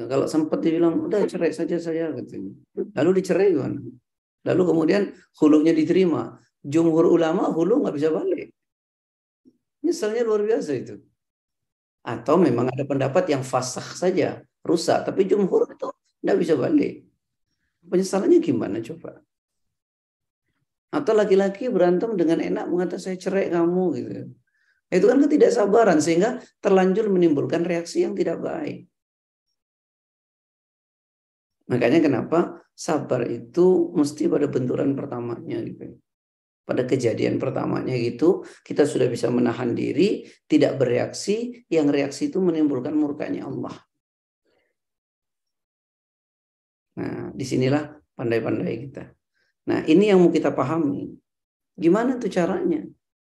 [0.01, 2.57] Ya, kalau sempat dibilang udah cerai saja saya gitu.
[2.97, 3.85] Lalu dicerai kan.
[4.49, 5.03] Lalu kemudian
[5.37, 6.41] hulunya diterima.
[6.65, 8.49] Jumhur ulama hulu nggak bisa balik.
[9.85, 10.97] Misalnya luar biasa itu.
[12.01, 15.05] Atau memang ada pendapat yang fasah saja, rusak.
[15.05, 15.93] Tapi jumhur itu
[16.25, 17.10] nggak bisa balik.
[17.87, 19.21] Penyesalannya gimana coba?
[20.91, 24.11] Atau laki-laki berantem dengan enak mengatakan saya cerai kamu gitu.
[24.91, 28.91] Itu kan ketidaksabaran sehingga terlanjur menimbulkan reaksi yang tidak baik.
[31.71, 35.95] Makanya kenapa sabar itu mesti pada benturan pertamanya gitu.
[36.67, 42.95] Pada kejadian pertamanya gitu, kita sudah bisa menahan diri, tidak bereaksi, yang reaksi itu menimbulkan
[42.95, 43.75] murkanya Allah.
[47.01, 49.09] Nah, di sinilah pandai-pandai kita.
[49.73, 51.17] Nah, ini yang mau kita pahami.
[51.81, 52.85] Gimana tuh caranya?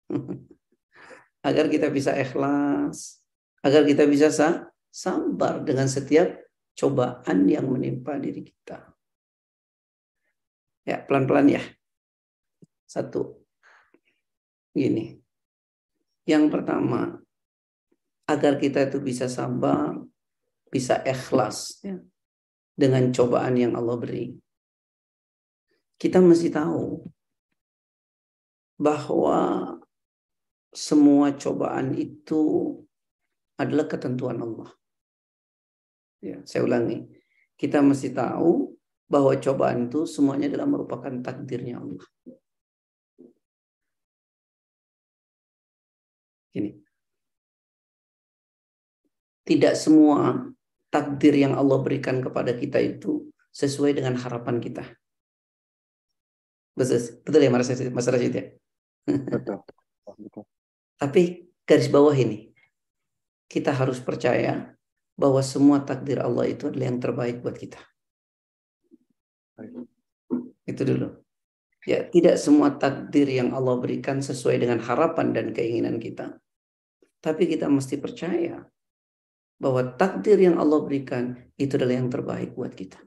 [1.47, 3.21] agar kita bisa ikhlas,
[3.61, 6.41] agar kita bisa sabar dengan setiap
[6.73, 8.93] cobaan yang menimpa diri kita.
[10.85, 11.63] Ya, pelan-pelan ya.
[12.89, 13.45] Satu.
[14.73, 15.21] Gini.
[16.25, 17.21] Yang pertama,
[18.25, 19.97] agar kita itu bisa sabar,
[20.71, 21.99] bisa ikhlas ya,
[22.75, 24.35] dengan cobaan yang Allah beri.
[26.01, 27.05] Kita mesti tahu
[28.81, 29.39] bahwa
[30.73, 32.73] semua cobaan itu
[33.59, 34.71] adalah ketentuan Allah.
[36.23, 37.05] Ya, saya ulangi.
[37.53, 38.73] Kita mesti tahu
[39.05, 42.05] bahwa cobaan itu semuanya adalah merupakan takdirnya Allah.
[46.57, 46.71] Ini.
[49.45, 50.49] Tidak semua
[50.91, 54.83] takdir yang Allah berikan kepada kita itu sesuai dengan harapan kita.
[56.75, 58.45] Betul, betul ya Mas Rashid ya?
[59.07, 59.63] Betul.
[60.99, 62.51] Tapi garis bawah ini,
[63.47, 64.75] kita harus percaya
[65.15, 67.79] bahwa semua takdir Allah itu adalah yang terbaik buat kita.
[70.67, 71.07] Itu dulu.
[71.81, 76.37] Ya, tidak semua takdir yang Allah berikan sesuai dengan harapan dan keinginan kita.
[77.21, 78.61] Tapi kita mesti percaya
[79.61, 82.97] bahwa takdir yang Allah berikan itu adalah yang terbaik buat kita.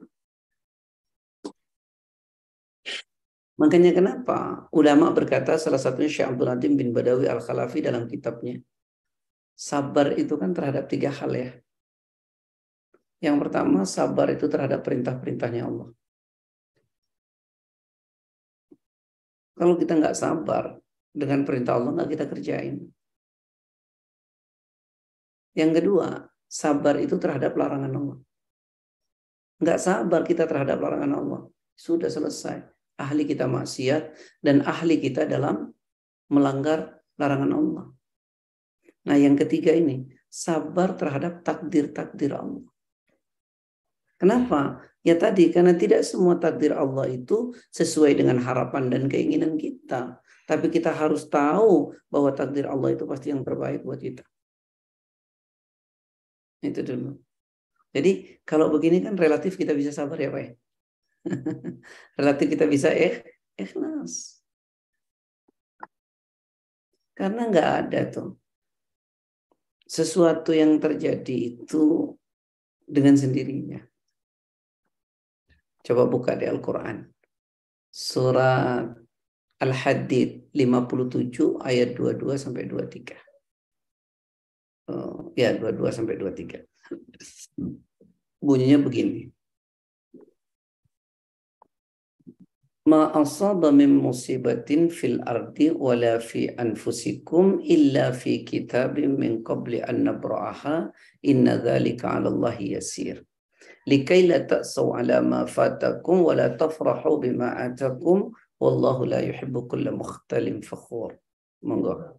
[3.59, 8.59] Makanya kenapa ulama berkata salah satunya Syekh Abdul Hadim bin Badawi Al-Khalafi dalam kitabnya.
[9.55, 11.51] Sabar itu kan terhadap tiga hal ya.
[13.19, 15.91] Yang pertama sabar itu terhadap perintah-perintahnya Allah.
[19.55, 20.75] Kalau kita nggak sabar
[21.15, 22.75] dengan perintah Allah nggak kita kerjain.
[25.55, 28.17] Yang kedua, sabar itu terhadap larangan Allah.
[29.59, 31.41] Nggak sabar kita terhadap larangan Allah.
[31.75, 32.63] Sudah selesai.
[32.95, 35.75] Ahli kita maksiat dan ahli kita dalam
[36.31, 37.85] melanggar larangan Allah.
[39.03, 42.63] Nah yang ketiga ini, sabar terhadap takdir-takdir Allah.
[44.15, 44.79] Kenapa?
[45.03, 50.23] Ya tadi, karena tidak semua takdir Allah itu sesuai dengan harapan dan keinginan kita.
[50.47, 54.23] Tapi kita harus tahu bahwa takdir Allah itu pasti yang terbaik buat kita.
[56.71, 57.15] Itu dulu.
[57.95, 60.51] Jadi kalau begini kan relatif kita bisa sabar ya Pak ya?
[62.19, 63.23] relatif kita bisa eh
[63.55, 64.43] ikhlas.
[67.15, 68.29] Karena nggak ada tuh
[69.85, 72.11] sesuatu yang terjadi itu
[72.83, 73.79] dengan sendirinya.
[75.85, 77.05] Coba buka di Al-Quran.
[77.93, 78.91] Surat
[79.61, 83.24] Al-Hadid 57 ayat 22 sampai 23.
[84.85, 86.65] Oh, ya 22 sampai 23.
[88.41, 89.33] Bunyinya begini.
[92.85, 100.05] Ma asaba min musibatin fil ardi wala fi anfusikum illa fi kitabim min qabli an
[100.05, 100.93] nabra'aha
[101.25, 103.25] inna dhalika 'ala Allah yasir.
[103.85, 109.93] likai la ta'saw ala ma fatakum wa la tafrahu bima atakum wallahu la yuhibbu kulla
[109.93, 111.17] mukhtalin fakhur.
[111.61, 112.17] Monggo.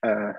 [0.00, 0.34] Uh,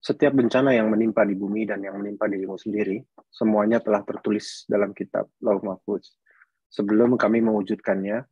[0.00, 4.94] setiap bencana yang menimpa di bumi dan yang menimpa dirimu sendiri, semuanya telah tertulis dalam
[4.94, 6.14] kitab Lauh Mahfuz.
[6.70, 8.22] Sebelum kami mewujudkannya,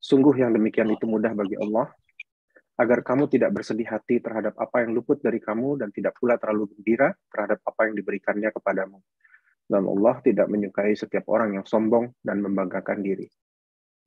[0.00, 1.92] sungguh yang demikian itu mudah bagi Allah,
[2.78, 6.72] agar kamu tidak bersedih hati terhadap apa yang luput dari kamu dan tidak pula terlalu
[6.72, 8.98] gembira terhadap apa yang diberikannya kepadamu.
[9.68, 13.28] Dan Allah tidak menyukai setiap orang yang sombong dan membanggakan diri.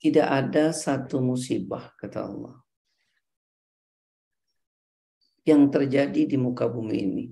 [0.02, 2.58] Tidak ada satu musibah, kata Allah,
[5.46, 7.26] yang terjadi di muka bumi ini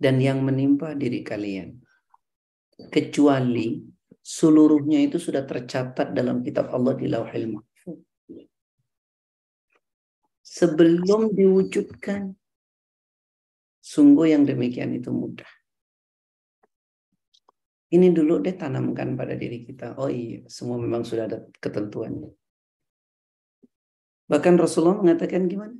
[0.00, 1.76] dan yang menimpa diri kalian.
[2.80, 3.76] Kecuali
[4.24, 7.70] seluruhnya itu sudah tercatat dalam kitab Allah di lauhil mahfuz
[10.50, 12.34] sebelum diwujudkan.
[13.80, 15.48] Sungguh yang demikian itu mudah.
[17.90, 19.98] Ini dulu deh tanamkan pada diri kita.
[19.98, 22.30] Oh iya, semua memang sudah ada ketentuannya.
[24.30, 25.74] Bahkan Rasulullah mengatakan gimana?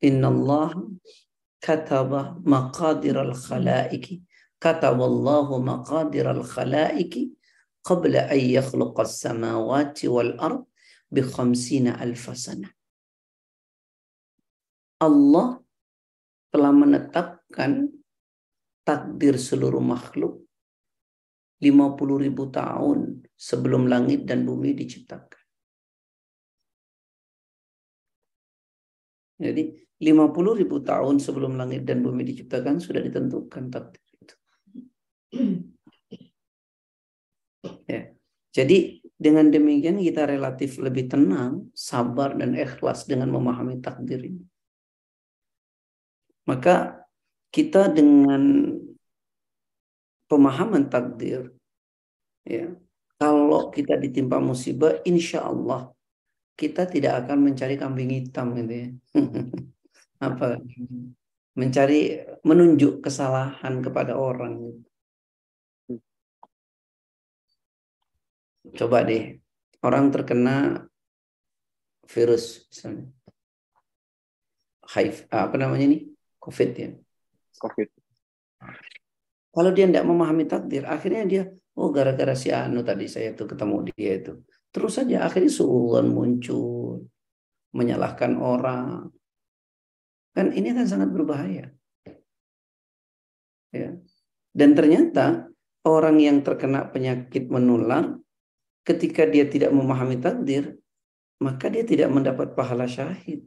[0.00, 0.72] Inna Allah
[1.60, 4.24] kataba maqadir al-khalaiki.
[4.56, 7.32] Kataba Allahu maqadir al-khalaiki
[7.84, 10.64] qabla an yakhluqa as-samawati wal ard
[11.12, 12.72] bi khamsina alfa sanah.
[15.00, 15.60] Allah
[16.52, 17.88] telah menetapkan
[18.84, 20.44] takdir seluruh makhluk
[21.60, 25.40] 50 ribu tahun sebelum langit dan bumi diciptakan.
[29.40, 34.34] Jadi 50 ribu tahun sebelum langit dan bumi diciptakan sudah ditentukan takdir itu.
[37.84, 38.08] Ya.
[38.50, 44.42] Jadi dengan demikian kita relatif lebih tenang, sabar dan ikhlas dengan memahami takdir ini.
[46.48, 47.04] Maka
[47.52, 48.72] kita dengan
[50.24, 51.52] pemahaman takdir,
[52.48, 52.72] ya,
[53.20, 55.92] kalau kita ditimpa musibah, insya Allah
[56.56, 58.88] kita tidak akan mencari kambing hitam gitu ya.
[60.20, 60.60] Apa?
[61.56, 64.84] Mencari menunjuk kesalahan kepada orang.
[68.70, 69.40] Coba deh,
[69.82, 70.86] orang terkena
[72.06, 73.08] virus misalnya.
[74.90, 76.02] HIV, apa namanya nih?
[76.42, 76.90] COVID ya.
[77.62, 77.88] COVID.
[79.50, 81.42] Kalau dia tidak memahami takdir, akhirnya dia,
[81.78, 84.32] oh gara-gara si Anu tadi saya tuh ketemu dia itu.
[84.70, 87.02] Terus saja akhirnya suulan muncul,
[87.74, 89.10] menyalahkan orang.
[90.34, 91.74] Kan ini kan sangat berbahaya.
[93.70, 93.90] Ya.
[94.50, 95.50] Dan ternyata
[95.86, 98.18] orang yang terkena penyakit menular,
[98.82, 100.78] ketika dia tidak memahami takdir,
[101.40, 103.46] maka dia tidak mendapat pahala syahid.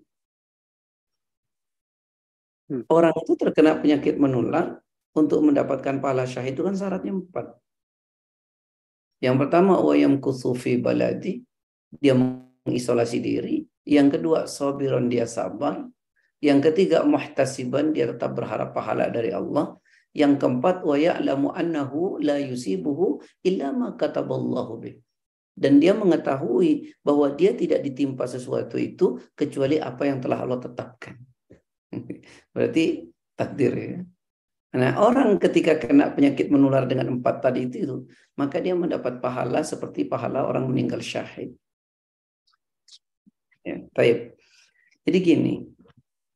[2.71, 2.87] Hmm.
[2.87, 4.79] Orang itu terkena penyakit menular
[5.13, 7.53] untuk mendapatkan pahala syahid itu kan syaratnya empat.
[9.21, 11.43] Yang pertama wayam kusufi baladi,
[11.95, 13.63] dia mengisolasi diri.
[13.83, 15.85] Yang kedua sabiron dia sabar.
[16.43, 19.79] Yang ketiga muhtasiban dia tetap berharap pahala dari Allah.
[20.12, 24.95] Yang keempat, wa ya'lamu annahu la yusibuhu illa ma kataballahu bih.
[25.56, 31.15] Dan dia mengetahui bahwa dia tidak ditimpa sesuatu itu kecuali apa yang telah Allah tetapkan.
[32.53, 33.08] Berarti
[33.39, 33.97] takdir ya.
[34.73, 40.10] Nah, orang ketika kena penyakit menular dengan empat tadi itu, maka dia mendapat pahala seperti
[40.10, 41.53] pahala orang meninggal syahid.
[43.62, 44.34] Ya, taib.
[45.06, 45.72] Jadi gini,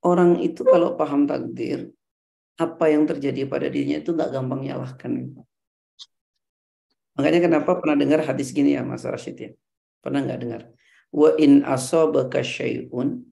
[0.07, 1.91] orang itu kalau paham takdir,
[2.55, 5.11] apa yang terjadi pada dirinya itu nggak gampang nyalahkan.
[7.19, 9.51] Makanya kenapa pernah dengar hadis gini ya Mas Rashid ya?
[10.01, 10.61] Pernah nggak dengar?
[11.11, 13.25] Wa in asobaka syai'un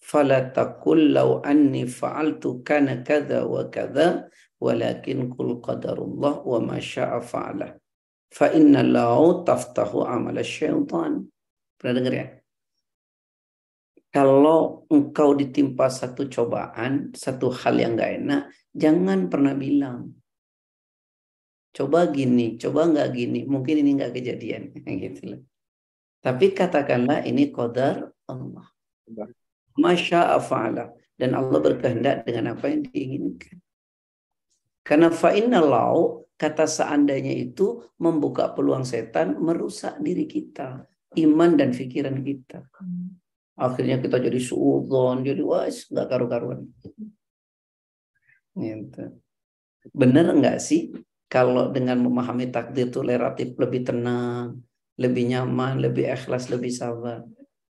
[0.00, 4.28] fala taqul law anni fa'altu kana kadza wa kadza
[4.60, 7.76] walakin kul qadarullah wa ma syaa fa'ala.
[8.32, 11.24] Fa inna lau taftahu amal syaitan.
[11.76, 12.26] Pernah dengar ya?
[14.16, 20.16] Kalau engkau ditimpa satu cobaan, satu hal yang gak enak, jangan pernah bilang,
[21.76, 24.72] coba gini, coba nggak gini, mungkin ini nggak kejadian,
[25.04, 25.44] gitu
[26.24, 28.64] Tapi katakanlah ini qadar Allah.
[29.76, 33.60] Masya Allah dan Allah berkehendak dengan apa yang diinginkan.
[34.80, 40.88] Karena fa'inna lau kata seandainya itu membuka peluang setan merusak diri kita,
[41.20, 42.64] iman dan pikiran kita.
[43.56, 46.68] Akhirnya kita jadi suudon, jadi was nggak karu-karuan.
[48.52, 49.04] Gitu.
[49.96, 50.92] Bener nggak sih
[51.26, 54.60] kalau dengan memahami takdir itu relatif lebih tenang,
[55.00, 57.24] lebih nyaman, lebih ikhlas, lebih sabar.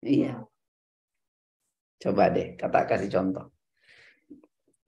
[0.00, 0.48] Iya.
[2.00, 3.52] Coba deh, kata kasih contoh.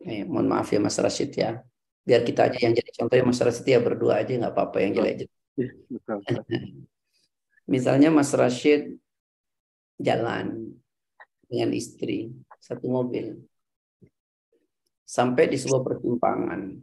[0.05, 1.61] Eh, mohon maaf ya Mas Rashid ya.
[2.05, 4.93] Biar kita aja yang jadi contoh ya Mas Rashid ya berdua aja nggak apa-apa yang
[4.97, 5.29] jelek.
[5.57, 5.57] Iya,
[7.75, 8.97] Misalnya Mas Rashid
[9.99, 10.75] jalan
[11.51, 12.31] dengan istri
[12.63, 13.35] satu mobil
[15.09, 16.79] sampai di sebuah pertimpangan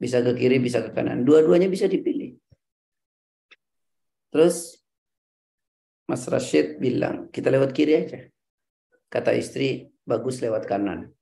[0.00, 1.28] bisa ke kiri, bisa ke kanan.
[1.28, 2.40] Dua-duanya bisa dipilih.
[4.32, 4.80] Terus
[6.08, 8.20] Mas Rashid bilang, kita lewat kiri aja.
[9.12, 11.12] Kata istri, bagus lewat kanan.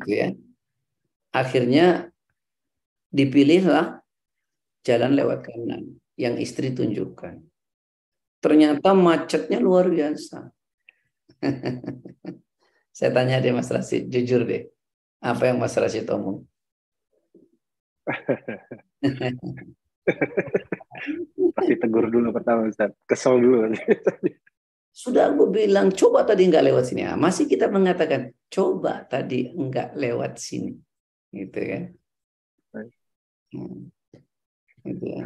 [0.00, 0.32] Gitu ya.
[1.36, 2.08] Akhirnya
[3.12, 4.00] dipilihlah
[4.86, 7.44] jalan lewat kanan yang istri tunjukkan.
[8.40, 10.52] Ternyata macetnya luar biasa.
[12.96, 14.72] Saya tanya deh Mas Rashid, jujur deh.
[15.20, 16.48] Apa yang Mas Rashid omong?
[21.56, 22.92] Pasti tegur dulu pertama Ustaz.
[23.04, 23.72] Kesel dulu.
[24.96, 27.04] Sudah aku bilang, coba tadi nggak lewat sini.
[27.04, 30.72] Ah, masih kita mengatakan, coba tadi nggak lewat sini.
[31.28, 31.80] Gitu ya.
[33.52, 33.92] Hmm.
[34.80, 35.24] Gitu ya.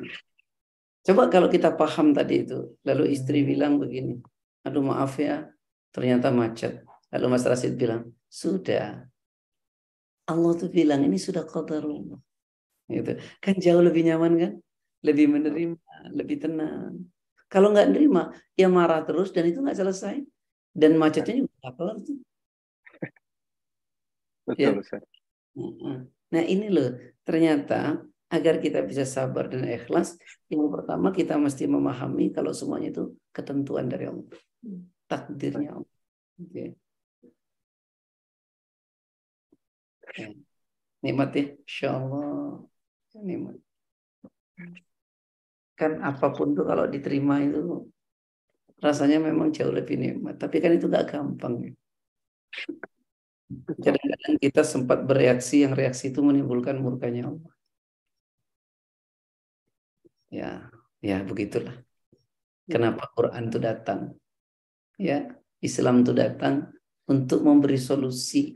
[1.00, 2.76] Coba kalau kita paham tadi itu.
[2.84, 4.20] Lalu istri bilang begini.
[4.66, 5.48] Aduh maaf ya,
[5.94, 6.84] ternyata macet.
[7.10, 9.08] Lalu Mas Rasid bilang, sudah.
[10.28, 12.20] Allah tuh bilang, ini sudah qadarullah
[12.90, 14.52] gitu kan jauh lebih nyaman kan
[15.06, 15.78] lebih menerima
[16.10, 17.06] lebih tenang
[17.46, 20.26] kalau nggak nerima ya marah terus dan itu nggak selesai
[20.74, 22.18] dan macetnya juga nggak kelar tuh
[24.50, 24.70] betul ya.
[26.34, 30.14] nah ini loh ternyata agar kita bisa sabar dan ikhlas
[30.46, 34.26] yang pertama kita mesti memahami kalau semuanya itu ketentuan dari Allah
[35.10, 35.94] takdirnya Allah
[36.38, 36.78] okay.
[41.02, 42.64] nikmat ya insya Allah
[43.18, 43.56] nikmat.
[45.74, 47.88] Kan apa pun tuh kalau diterima itu
[48.80, 50.36] rasanya memang jauh lebih nikmat.
[50.36, 51.74] Tapi kan itu gak gampang.
[53.80, 57.52] Kadang-kadang kita sempat bereaksi yang reaksi itu menimbulkan murkanya Allah.
[60.30, 60.70] Ya,
[61.02, 61.74] ya begitulah.
[62.70, 64.14] Kenapa Quran itu datang?
[64.94, 65.26] Ya,
[65.58, 66.70] Islam itu datang
[67.10, 68.54] untuk memberi solusi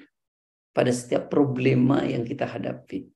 [0.71, 3.11] pada setiap problema yang kita hadapi.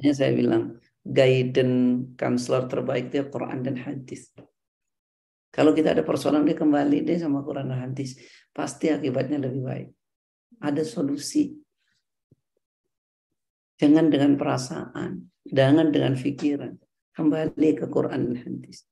[0.00, 4.32] Hanya saya bilang, guidance counselor terbaik itu Quran dan hadis.
[5.48, 8.20] Kalau kita ada persoalan dia kembali deh sama Quran dan hadis,
[8.52, 9.88] pasti akibatnya lebih baik.
[10.60, 11.56] Ada solusi.
[13.78, 16.74] Jangan dengan perasaan, jangan dengan pikiran.
[17.14, 18.86] Kembali ke Quran dan hadis.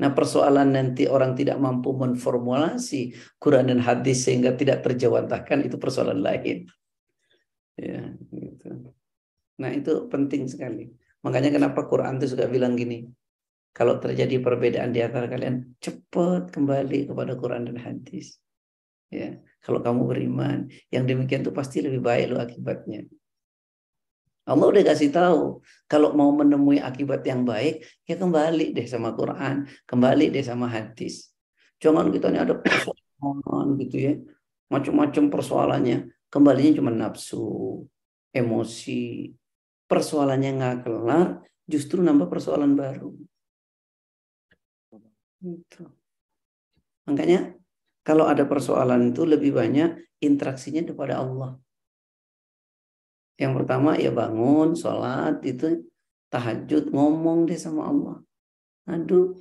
[0.00, 6.24] Nah persoalan nanti orang tidak mampu menformulasi Quran dan hadis sehingga tidak terjawantahkan itu persoalan
[6.24, 6.64] lain.
[7.76, 8.96] Ya, gitu.
[9.60, 10.88] Nah itu penting sekali.
[11.20, 13.04] Makanya kenapa Quran itu suka bilang gini.
[13.76, 18.40] Kalau terjadi perbedaan di antara kalian, cepat kembali kepada Quran dan hadis.
[19.12, 20.58] Ya, kalau kamu beriman,
[20.90, 23.06] yang demikian itu pasti lebih baik lo akibatnya.
[24.48, 29.68] Allah udah kasih tahu, kalau mau menemui akibat yang baik, ya kembali deh sama Quran,
[29.84, 31.30] kembali deh sama hadis.
[31.80, 34.14] Jangan kita ini ada persoalan gitu ya,
[34.72, 35.98] macam-macam persoalannya,
[36.32, 37.84] kembalinya cuma nafsu,
[38.32, 39.32] emosi,
[39.86, 41.28] persoalannya nggak kelar,
[41.68, 43.10] justru nambah persoalan baru.
[45.40, 45.82] Gitu.
[47.08, 47.56] Makanya
[48.04, 51.56] kalau ada persoalan itu lebih banyak interaksinya kepada Allah.
[53.40, 55.88] Yang pertama ya bangun, sholat, itu
[56.28, 58.16] tahajud, ngomong deh sama Allah.
[58.84, 59.32] Aduh.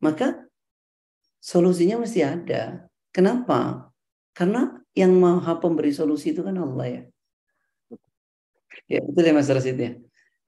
[0.00, 0.48] Maka
[1.42, 2.88] solusinya mesti ada.
[3.12, 3.92] Kenapa?
[4.32, 7.02] Karena yang maha pemberi solusi itu kan Allah ya.
[8.88, 9.92] Ya betul ya Mas Rasid ya.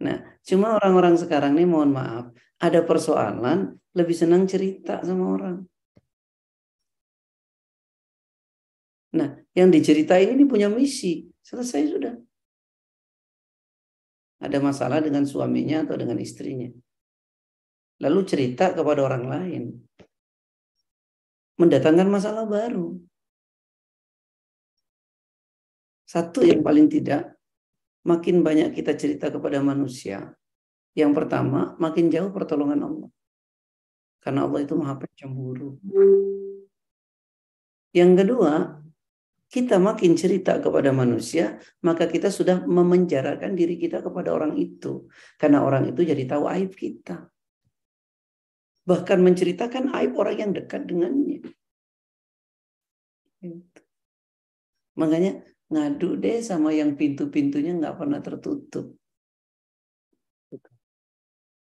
[0.01, 0.16] Nah,
[0.49, 5.57] cuma orang-orang sekarang ini mohon maaf, ada persoalan lebih senang cerita sama orang.
[9.12, 12.14] Nah, yang diceritain ini punya misi, selesai sudah.
[14.40, 16.70] Ada masalah dengan suaminya atau dengan istrinya.
[18.01, 19.62] Lalu cerita kepada orang lain.
[21.61, 22.96] Mendatangkan masalah baru.
[26.09, 27.36] Satu yang paling tidak,
[28.09, 30.32] makin banyak kita cerita kepada manusia.
[30.96, 33.11] Yang pertama, makin jauh pertolongan Allah.
[34.24, 35.76] Karena Allah itu maha pencemburu.
[37.92, 38.80] Yang kedua,
[39.51, 45.11] kita makin cerita kepada manusia, maka kita sudah memenjarakan diri kita kepada orang itu.
[45.34, 47.26] Karena orang itu jadi tahu aib kita.
[48.86, 51.42] Bahkan menceritakan aib orang yang dekat dengannya.
[54.94, 58.94] Makanya ngadu deh sama yang pintu-pintunya nggak pernah tertutup.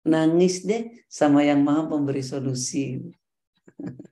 [0.05, 3.01] Nangis deh sama yang maha pemberi solusi.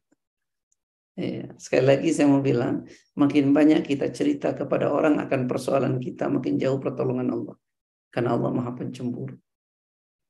[1.17, 2.85] Ya, sekali lagi saya mau bilang,
[3.17, 7.57] makin banyak kita cerita kepada orang akan persoalan kita, makin jauh pertolongan Allah.
[8.13, 9.33] Karena Allah maha pencemburu.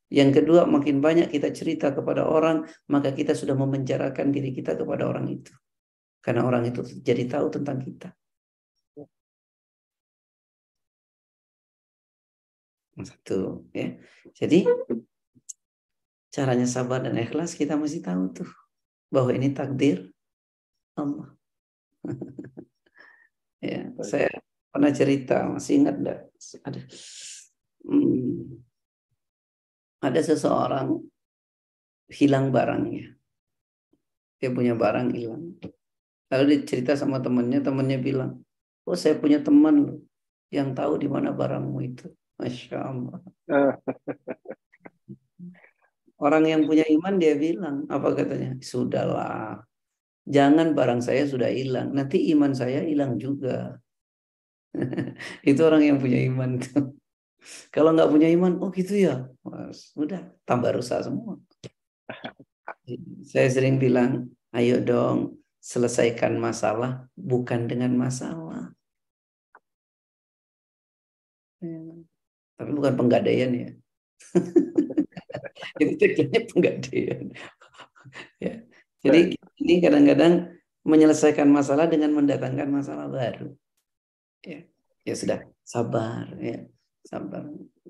[0.08, 5.12] Yang kedua, makin banyak kita cerita kepada orang, maka kita sudah memenjarakan diri kita kepada
[5.12, 5.52] orang itu.
[6.24, 8.16] Karena orang itu jadi tahu tentang kita.
[13.04, 14.00] Satu, ya.
[14.32, 14.64] Jadi
[16.32, 18.50] caranya sabar dan ikhlas kita mesti tahu tuh
[19.12, 20.16] bahwa ini takdir
[20.98, 21.30] Allah.
[23.64, 24.30] ya, saya
[24.74, 26.20] pernah cerita, masih ingat enggak?
[26.66, 26.80] Ada
[27.86, 28.62] hmm,
[30.04, 31.02] ada seseorang
[32.12, 33.18] hilang barangnya.
[34.38, 35.58] Dia punya barang hilang.
[36.30, 38.32] Lalu dia cerita sama temannya, temannya bilang,
[38.86, 40.00] "Oh, saya punya teman loh
[40.54, 43.18] yang tahu di mana barangmu itu." Masya Allah.
[46.18, 48.58] Orang yang punya iman dia bilang, apa katanya?
[48.62, 49.62] Sudahlah,
[50.28, 53.80] Jangan barang saya sudah hilang, nanti iman saya hilang juga.
[55.50, 56.60] itu orang yang punya iman.
[57.74, 59.96] Kalau nggak punya iman, oh gitu ya, Mas,
[60.44, 61.40] tambah rusak semua.
[63.24, 68.76] saya sering bilang, ayo dong selesaikan masalah bukan dengan masalah.
[71.64, 72.04] Ya.
[72.58, 73.70] Tapi bukan penggadaian ya.
[75.82, 77.32] Itu penggadaian.
[78.42, 78.54] ya.
[79.04, 80.54] Jadi ini kadang-kadang
[80.88, 83.52] menyelesaikan masalah dengan mendatangkan masalah baru.
[84.46, 84.64] Ya,
[85.04, 86.64] ya sudah sabar ya,
[87.04, 87.44] sabar.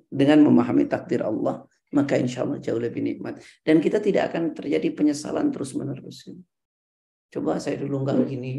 [0.09, 3.43] Dengan memahami takdir Allah, maka insya Allah jauh lebih nikmat.
[3.61, 6.25] Dan kita tidak akan terjadi penyesalan terus menerus.
[7.29, 8.57] Coba saya dulu nggak gini,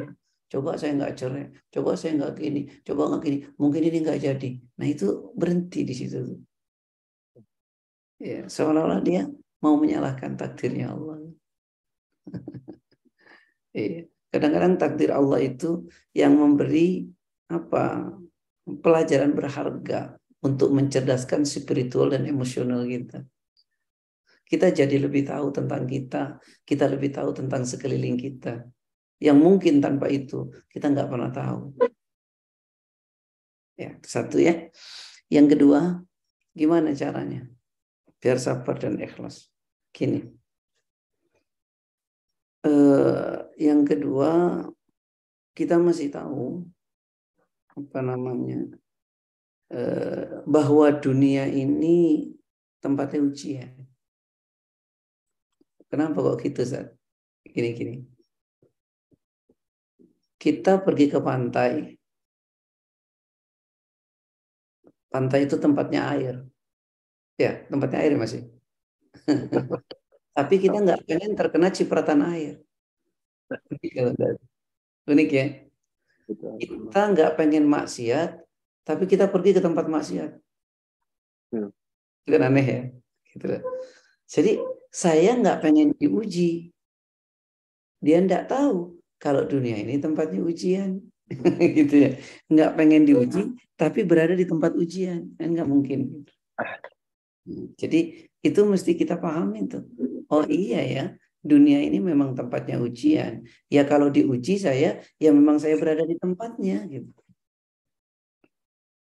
[0.53, 4.51] coba saya nggak cerai, coba saya nggak gini, coba nggak gini, mungkin ini nggak jadi.
[4.79, 6.21] Nah itu berhenti di situ.
[8.21, 9.25] Ya, seolah-olah dia
[9.65, 11.17] mau menyalahkan takdirnya Allah.
[13.73, 14.09] Iya.
[14.29, 17.09] Kadang-kadang takdir Allah itu yang memberi
[17.49, 18.13] apa
[18.69, 23.25] pelajaran berharga untuk mencerdaskan spiritual dan emosional kita.
[24.45, 28.65] Kita jadi lebih tahu tentang kita, kita lebih tahu tentang sekeliling kita.
[29.21, 31.61] Yang mungkin tanpa itu kita nggak pernah tahu.
[33.81, 34.69] Ya, satu ya.
[35.29, 36.01] Yang kedua,
[36.53, 37.49] gimana caranya?
[38.21, 39.49] Biar sabar dan ikhlas.
[39.93, 40.39] Gini,
[42.69, 44.63] Eh, yang kedua,
[45.59, 46.63] kita masih tahu
[47.75, 48.71] apa namanya
[49.75, 52.31] eh, bahwa dunia ini
[52.79, 53.75] tempatnya ujian.
[55.91, 56.95] Kenapa kok gitu, Zat?
[57.43, 58.07] Gini-gini.
[60.39, 61.99] Kita pergi ke pantai.
[65.11, 66.35] Pantai itu tempatnya air.
[67.35, 68.47] Ya, tempatnya air masih.
[70.37, 72.63] Tapi kita nggak pengen terkena cipratan air.
[75.09, 75.47] Unik ya.
[76.61, 78.45] Kita nggak pengen maksiat,
[78.85, 80.31] tapi kita pergi ke tempat maksiat.
[81.53, 81.73] Hmm.
[82.25, 82.81] Itu kan aneh ya.
[83.33, 83.47] Gitu.
[84.29, 84.53] Jadi
[84.93, 86.73] saya nggak pengen diuji.
[88.05, 91.01] Dia nggak tahu kalau dunia ini tempatnya ujian.
[91.81, 92.11] gitu ya.
[92.53, 95.33] Nggak pengen diuji, tapi berada di tempat ujian.
[95.41, 96.21] Kan nggak mungkin.
[96.21, 96.33] Gitu.
[97.81, 99.89] Jadi itu mesti kita pahami tuh.
[100.29, 101.05] Oh iya ya,
[101.49, 103.49] dunia ini memang tempatnya ujian.
[103.73, 107.09] Ya kalau diuji saya, ya memang saya berada di tempatnya gitu.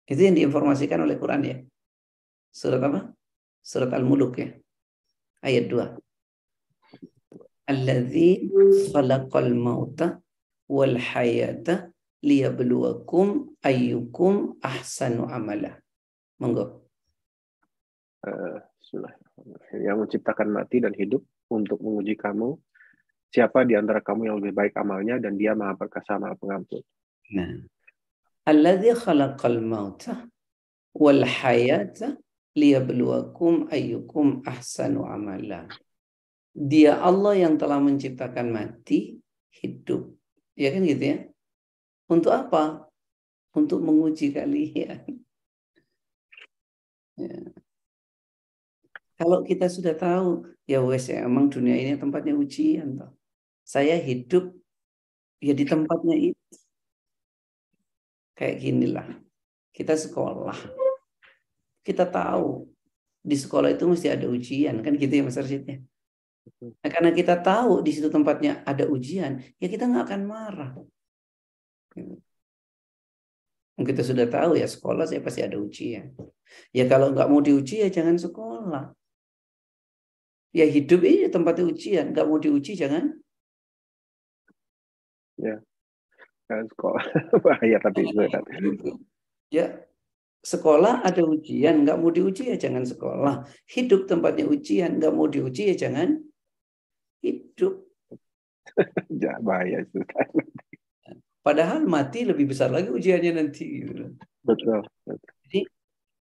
[0.10, 1.58] Itu yang diinformasikan oleh Quran ya.
[2.50, 3.14] Surat apa?
[3.62, 4.50] Surat Al-Muluk ya.
[5.42, 5.98] Ayat 2.
[7.70, 8.50] Alladzi
[8.90, 10.18] khalaqal mauta
[10.66, 11.94] wal hayata
[12.26, 15.78] liyabluwakum ayyukum ahsanu amala.
[16.42, 16.86] Monggo.
[18.26, 18.60] Uh,
[19.78, 22.56] yang menciptakan mati dan hidup untuk menguji kamu
[23.30, 26.82] siapa di antara kamu yang lebih baik amalnya dan dia maha perkasa maha pengampun.
[27.34, 27.70] Nah.
[28.50, 30.26] Alladzi khalaqal mauta
[30.98, 32.18] wal hayata
[32.58, 35.70] liyabluwakum ayyukum ahsanu amala.
[36.58, 39.22] Dia Allah yang telah menciptakan mati,
[39.62, 40.10] hidup.
[40.58, 41.18] Ya kan gitu ya?
[42.10, 42.90] Untuk apa?
[43.54, 45.06] Untuk menguji kalian.
[47.16, 47.38] Ya.
[49.20, 53.12] Kalau kita sudah tahu, ya wes ya, emang dunia ini tempatnya ujian toh.
[53.66, 54.54] Saya hidup
[55.42, 56.56] ya di tempatnya itu.
[58.38, 59.08] Kayak ginilah.
[59.74, 60.58] Kita sekolah.
[61.82, 62.70] Kita tahu
[63.20, 65.78] di sekolah itu mesti ada ujian, kan gitu ya Mas Arsyid ya.
[66.60, 70.72] Nah, karena kita tahu di situ tempatnya ada ujian, ya kita nggak akan marah.
[73.80, 76.12] Kita sudah tahu ya sekolah saya pasti ada ujian.
[76.76, 78.99] Ya kalau nggak mau diuji ya jangan sekolah.
[80.50, 83.14] Ya hidup ini tempatnya ujian, nggak mau diuji jangan.
[85.38, 85.62] Ya,
[86.50, 87.04] kan sekolah
[87.46, 88.10] bahaya tapi
[89.54, 89.86] Ya,
[90.42, 93.46] sekolah ada ujian, nggak mau diuji ya jangan sekolah.
[93.70, 96.18] Hidup tempatnya ujian, nggak mau diuji ya jangan
[97.22, 97.86] hidup.
[99.22, 100.02] ya bahaya itu.
[101.40, 103.66] Padahal mati lebih besar lagi ujiannya nanti.
[103.86, 104.06] Gitu.
[104.44, 104.86] Betul.
[105.46, 105.62] Jadi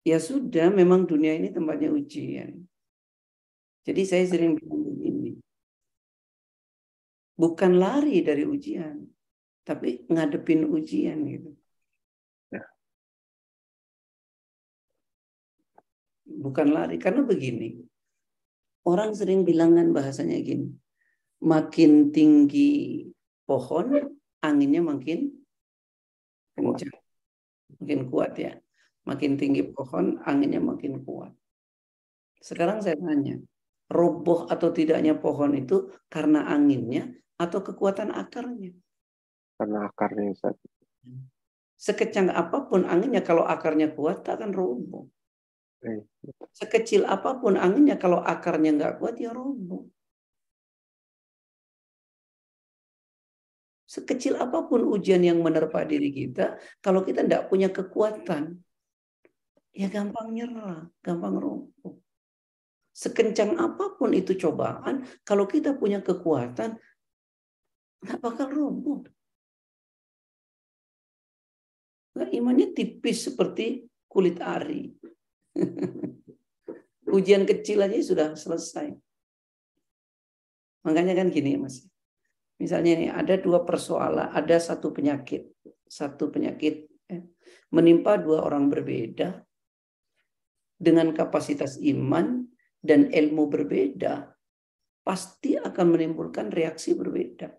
[0.07, 2.67] ya sudah, memang dunia ini tempatnya ujian.
[3.87, 5.39] Jadi saya sering bilang begini.
[7.39, 9.07] Bukan lari dari ujian,
[9.63, 11.51] tapi ngadepin ujian gitu.
[12.51, 12.67] Ya.
[16.27, 17.87] Bukan lari karena begini.
[18.83, 20.75] Orang sering bilangan bahasanya gini.
[21.43, 23.07] Makin tinggi
[23.47, 25.31] pohon, anginnya makin
[26.59, 26.95] kencang.
[27.79, 28.59] Makin kuat ya.
[29.07, 31.31] Makin tinggi pohon, anginnya makin kuat.
[32.43, 33.39] Sekarang saya tanya,
[33.87, 38.75] roboh atau tidaknya pohon itu karena anginnya atau kekuatan akarnya?
[39.57, 40.57] Karena akarnya Ustaz.
[41.77, 45.07] Sekecang apa pun anginnya kalau akarnya kuat tak akan roboh.
[45.85, 46.03] Eh,
[46.57, 49.85] Sekecil apa pun anginnya kalau akarnya nggak kuat ya roboh.
[53.87, 58.59] Sekecil apa pun ujian yang menerpa diri kita, kalau kita tidak punya kekuatan,
[59.71, 61.95] ya gampang nyerah, gampang roboh.
[62.97, 66.81] Sekencang apa pun itu cobaan, kalau kita punya kekuatan,
[68.01, 69.05] nggak bakal roboh.
[72.17, 74.97] Nah, imannya tipis seperti kulit ari.
[77.17, 78.97] Ujian kecil aja sudah selesai.
[80.89, 81.85] Makanya kan gini mas.
[82.57, 85.53] Misalnya ini ada dua persoalan, ada satu penyakit,
[85.85, 87.21] satu penyakit ya,
[87.69, 89.45] menimpa dua orang berbeda
[90.81, 92.56] dengan kapasitas iman
[92.87, 94.31] dan ilmu berbeda,
[95.03, 97.51] pasti akan menimbulkan reaksi berbeda.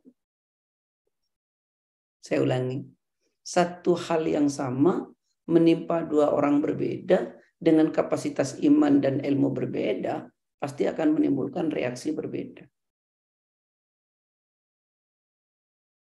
[2.23, 2.83] Saya ulangi,
[3.43, 5.07] satu hal yang sama
[5.47, 10.27] menimpa dua orang berbeda dengan kapasitas iman dan ilmu berbeda,
[10.59, 12.67] pasti akan menimbulkan reaksi berbeda.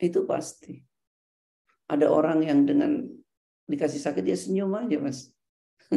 [0.02, 0.76] Itu pasti.
[1.88, 3.04] Ada orang yang dengan
[3.70, 5.32] dikasih sakit dia senyum aja, Mas.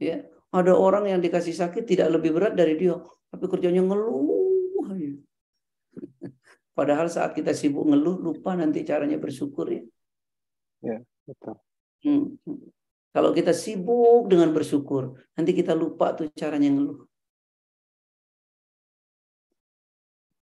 [0.00, 0.24] ya,
[0.56, 2.96] ada orang yang dikasih sakit tidak lebih berat dari dia,
[3.28, 4.84] tapi kerjanya ngeluh.
[6.76, 9.82] Padahal saat kita sibuk ngeluh, lupa nanti caranya bersyukur ya.
[10.84, 11.56] Ya, betul.
[12.04, 12.36] Hmm.
[13.16, 17.08] Kalau kita sibuk dengan bersyukur, nanti kita lupa tuh caranya ngeluh.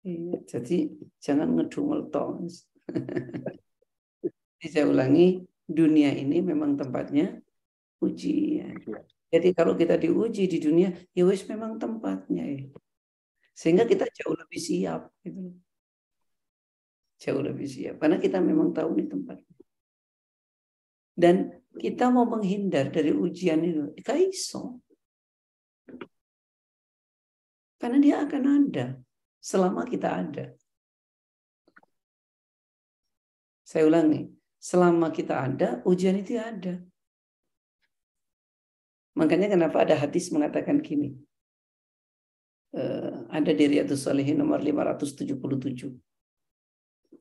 [0.04, 0.88] Iya, jadi
[1.20, 2.48] jangan ngedumel tong.
[4.72, 7.40] saya ulangi, dunia ini memang tempatnya
[8.00, 8.76] ujian.
[9.28, 12.64] Jadi kalau kita diuji di dunia, ya wis memang tempatnya ya.
[13.52, 15.52] Sehingga kita jauh lebih siap gitu.
[17.18, 19.56] Jauh lebih siap karena kita memang tahu ini tempatnya.
[21.18, 24.78] Dan kita mau menghindar dari ujian itu, kaiso.
[27.78, 28.86] Karena dia akan ada
[29.42, 30.46] selama kita ada.
[33.66, 36.80] Saya ulangi, selama kita ada, ujian itu ada.
[39.18, 41.18] Makanya kenapa ada hadis mengatakan gini.
[42.70, 45.90] Uh, ada di Riyadus Salihin nomor 577.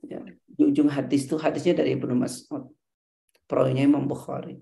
[0.05, 2.69] Ya, di ujung hadis itu hadisnya dari Ibnu Mas'ud.
[3.49, 4.61] Perawinya Imam Bukhari.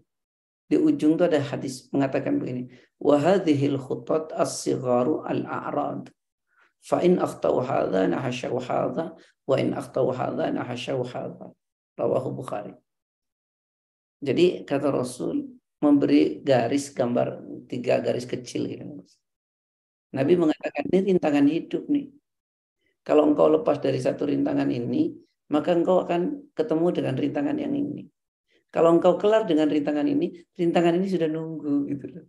[0.65, 2.71] Di ujung itu ada hadis mengatakan begini.
[3.03, 6.07] Wahadihil khutat as-sigharu al-a'rad.
[6.85, 9.11] Fa in akhtau hadha nahasyaw hadha
[9.43, 11.51] wa in akhtau hadha nahasyaw hadha.
[11.99, 12.71] Rawahu Bukhari.
[14.23, 18.83] Jadi kata Rasul memberi garis gambar tiga garis kecil gitu.
[20.15, 22.07] Nabi mengatakan ini rintangan hidup nih.
[23.05, 25.13] Kalau engkau lepas dari satu rintangan ini,
[25.51, 28.07] maka engkau akan ketemu dengan rintangan yang ini.
[28.73, 32.25] Kalau engkau kelar dengan rintangan ini, rintangan ini sudah nunggu gitu loh.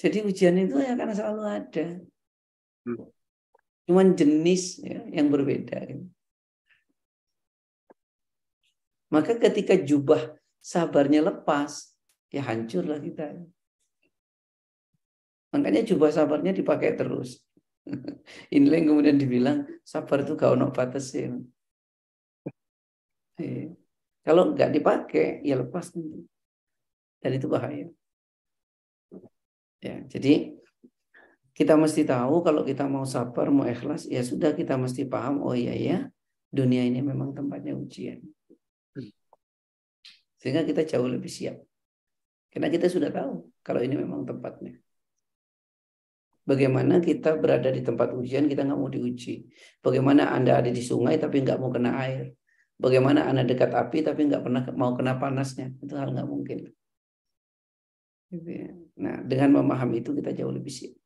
[0.00, 1.86] Jadi ujian itu ya akan selalu ada.
[2.88, 3.06] Hmm.
[3.86, 5.78] Cuman jenis ya, yang berbeda.
[5.86, 6.06] Gitu.
[9.12, 11.92] Maka ketika jubah sabarnya lepas,
[12.30, 13.34] ya hancurlah kita.
[15.52, 17.42] Makanya jubah sabarnya dipakai terus.
[18.54, 21.44] Inilah yang kemudian dibilang sabar itu gak ono batasin.
[23.36, 23.74] Iya.
[24.22, 26.22] Kalau nggak dipakai, ya lepas nanti.
[27.18, 27.90] Dan itu bahaya.
[29.82, 30.54] Ya, jadi
[31.58, 35.58] kita mesti tahu kalau kita mau sabar, mau ikhlas, ya sudah kita mesti paham, oh
[35.58, 35.98] iya ya,
[36.54, 38.22] dunia ini memang tempatnya ujian.
[40.42, 41.54] Sehingga kita jauh lebih siap.
[42.50, 44.74] Karena kita sudah tahu kalau ini memang tempatnya.
[46.42, 49.46] Bagaimana kita berada di tempat ujian, kita nggak mau diuji.
[49.78, 52.34] Bagaimana Anda ada di sungai tapi nggak mau kena air.
[52.74, 55.70] Bagaimana Anda dekat api tapi nggak pernah mau kena panasnya.
[55.78, 56.66] Itu hal nggak mungkin.
[58.34, 58.74] Gitu ya.
[58.98, 60.98] Nah, dengan memahami itu kita jauh lebih siap.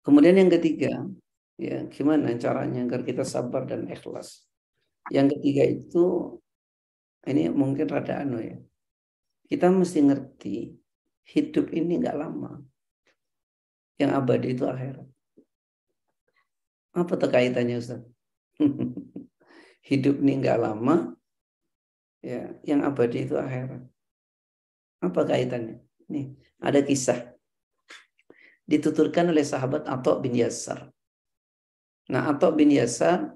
[0.00, 1.04] Kemudian yang ketiga,
[1.60, 4.49] ya gimana caranya agar kita sabar dan ikhlas.
[5.10, 6.04] Yang ketiga itu
[7.26, 8.56] ini mungkin rada anu ya.
[9.50, 10.56] Kita mesti ngerti
[11.34, 12.62] hidup ini nggak lama.
[13.98, 15.06] Yang abadi itu akhirat.
[16.96, 18.02] Apa terkaitannya Ustaz?
[19.90, 21.16] hidup ini nggak lama,
[22.20, 23.82] ya, yang abadi itu akhirat.
[25.00, 25.80] Apa kaitannya?
[26.12, 27.32] Nih, ada kisah
[28.68, 30.92] dituturkan oleh sahabat Atok bin Yasar.
[32.06, 33.34] Nah, Atok bin Yasar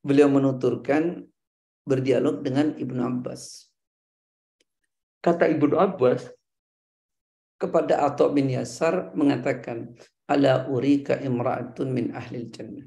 [0.00, 1.28] beliau menuturkan
[1.84, 3.68] berdialog dengan Ibnu Abbas.
[5.20, 6.32] Kata Ibnu Abbas
[7.60, 9.92] kepada Atta bin Yasar mengatakan,
[10.30, 12.86] Ala urika imra'atun min ahli jannah.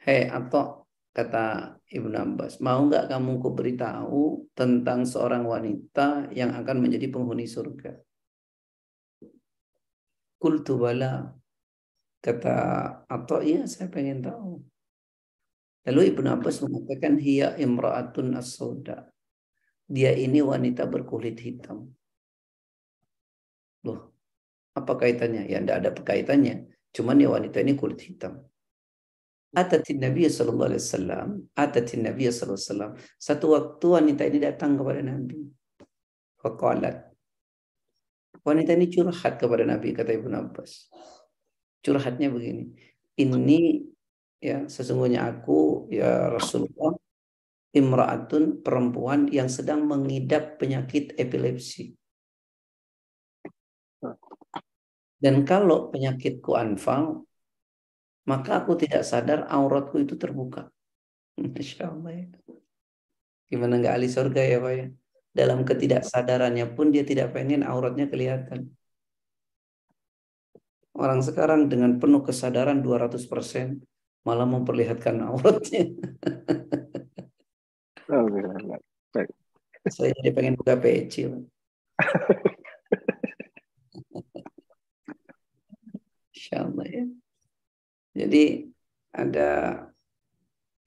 [0.00, 0.80] Hei Atta,
[1.12, 7.44] kata Ibnu Abbas, mau nggak kamu ku beritahu tentang seorang wanita yang akan menjadi penghuni
[7.44, 7.98] surga?
[10.40, 11.36] Kultu bala.
[12.22, 12.56] Kata
[13.04, 14.62] Atta, iya saya pengen tahu.
[15.88, 19.08] Lalu Ibnu Abbas mengatakan hiya imra'atun as-sauda.
[19.88, 21.88] Dia ini wanita berkulit hitam.
[23.88, 24.12] Loh,
[24.76, 25.48] apa kaitannya?
[25.48, 26.68] Ya tidak ada kaitannya.
[26.92, 28.44] Cuman ya wanita ini kulit hitam.
[29.50, 31.28] Atatin Nabi sallallahu alaihi wasallam,
[31.58, 32.92] atatin Nabi sallallahu alaihi wasallam.
[33.18, 35.42] Satu waktu wanita ini datang kepada Nabi.
[36.38, 36.96] Faqalat.
[38.46, 40.86] Wanita ini curhat kepada Nabi kata Ibnu Abbas.
[41.82, 42.78] Curhatnya begini.
[43.18, 43.89] Ini
[44.40, 46.96] ya sesungguhnya aku ya Rasulullah
[47.70, 51.94] imra'atun perempuan yang sedang mengidap penyakit epilepsi.
[55.20, 57.28] Dan kalau penyakitku anfal,
[58.24, 60.72] maka aku tidak sadar auratku itu terbuka.
[61.36, 62.26] Masya Allah ya.
[63.50, 64.86] Gimana nggak ahli surga ya Pak ya?
[65.30, 68.72] Dalam ketidaksadarannya pun dia tidak pengen auratnya kelihatan.
[70.96, 73.89] Orang sekarang dengan penuh kesadaran 200%
[74.24, 75.84] malah memperlihatkan auratnya.
[78.10, 78.26] Oh,
[79.14, 79.30] Baik.
[79.86, 80.74] Saya jadi pengen buka.
[86.34, 87.04] Insya Allah ya.
[88.18, 88.66] Jadi
[89.14, 89.48] ada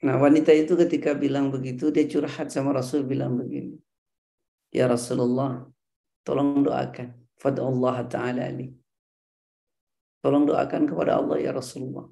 [0.03, 3.79] Nah wanita itu ketika bilang begitu dia curhat sama Rasul bilang begini.
[4.67, 5.63] Ya Rasulullah,
[6.27, 7.15] tolong doakan.
[7.39, 8.67] Allah ta'ala ali.
[10.19, 12.03] Tolong doakan kepada Allah ya Rasulullah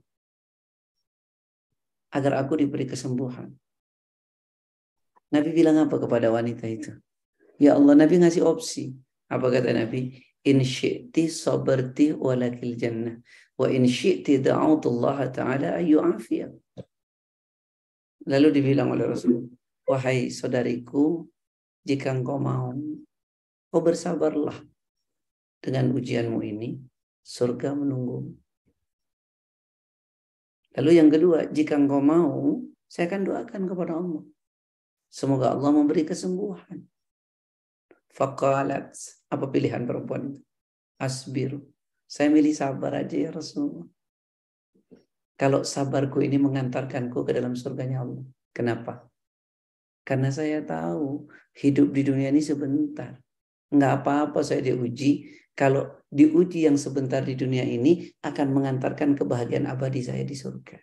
[2.12, 3.52] agar aku diberi kesembuhan.
[5.32, 6.92] Nabi bilang apa kepada wanita itu?
[7.56, 8.92] Ya Allah, Nabi ngasih opsi.
[9.32, 10.20] Apa kata Nabi?
[10.44, 13.16] In syi'ti sabarti walakil jannah.
[13.56, 16.52] Wa in syi'ti da'autullaha ta'ala ayu afiyah.
[18.28, 19.48] Lalu dibilang oleh Rasul,
[19.88, 21.26] Wahai saudariku,
[21.82, 22.70] jika engkau mau,
[23.74, 24.56] kau bersabarlah
[25.58, 26.78] dengan ujianmu ini,
[27.26, 28.30] surga menunggu.
[30.80, 34.24] Lalu yang kedua, jika engkau mau, saya akan doakan kepada Allah.
[35.12, 36.88] Semoga Allah memberi kesembuhan.
[38.12, 38.96] Fakalat,
[39.28, 40.40] apa pilihan perempuan itu?
[41.00, 41.60] Asbir.
[42.08, 43.88] Saya milih sabar aja ya Rasulullah.
[45.40, 48.24] Kalau sabarku ini mengantarkanku ke dalam surganya Allah.
[48.52, 49.08] Kenapa?
[50.04, 53.18] Karena saya tahu hidup di dunia ini sebentar.
[53.72, 55.32] Enggak apa-apa saya diuji.
[55.56, 60.80] Kalau diuji yang sebentar di dunia ini akan mengantarkan kebahagiaan abadi saya di surga.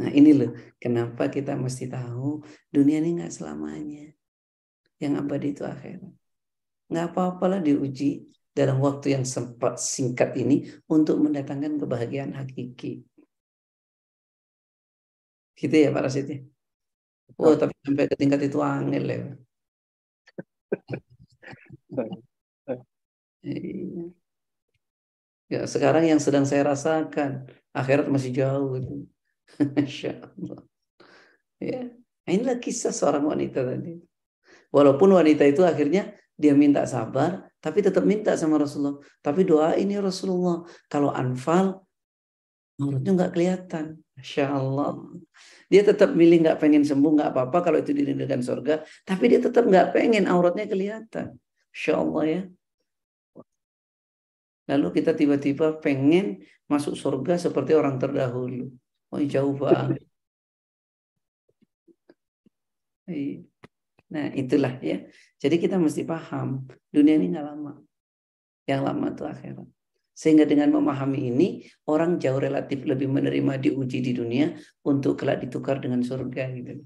[0.00, 2.40] Nah ini loh kenapa kita mesti tahu
[2.72, 4.08] dunia ini enggak selamanya.
[4.96, 6.12] Yang abadi itu akhirat.
[6.88, 13.04] Enggak apa-apalah diuji dalam waktu yang sempat singkat ini untuk mendatangkan kebahagiaan hakiki.
[15.56, 16.38] Gitu ya Pak Rasid ya?
[17.40, 19.20] Oh, tapi sampai ke tingkat itu angel ya.
[25.52, 27.44] Ya, sekarang yang sedang saya rasakan,
[27.76, 28.72] akhirat masih jauh
[30.24, 30.60] Allah.
[31.60, 31.92] Ya.
[32.24, 33.98] Inilah kisah seorang wanita tadi.
[34.72, 38.98] Walaupun wanita itu akhirnya dia minta sabar, tapi tetap minta sama Rasulullah.
[39.20, 40.64] Tapi doa ini Rasulullah.
[40.88, 41.84] Kalau anfal,
[42.80, 44.01] menurutnya nggak kelihatan.
[44.12, 45.00] Masya Allah.
[45.72, 48.84] Dia tetap milih nggak pengen sembuh, nggak apa-apa kalau itu dirindukan surga.
[49.08, 51.40] Tapi dia tetap nggak pengen auratnya kelihatan.
[51.72, 52.42] Masya Allah ya.
[54.70, 58.70] Lalu kita tiba-tiba pengen masuk surga seperti orang terdahulu.
[59.12, 60.04] Oh jauh banget.
[63.08, 63.44] Iya.
[64.12, 65.08] Nah itulah ya.
[65.40, 67.72] Jadi kita mesti paham dunia ini nggak lama.
[68.68, 69.68] Yang lama itu akhirat.
[70.12, 71.48] Sehingga dengan memahami ini,
[71.88, 74.52] orang jauh relatif lebih menerima diuji di dunia
[74.84, 76.84] untuk kelak ditukar dengan surga gitu.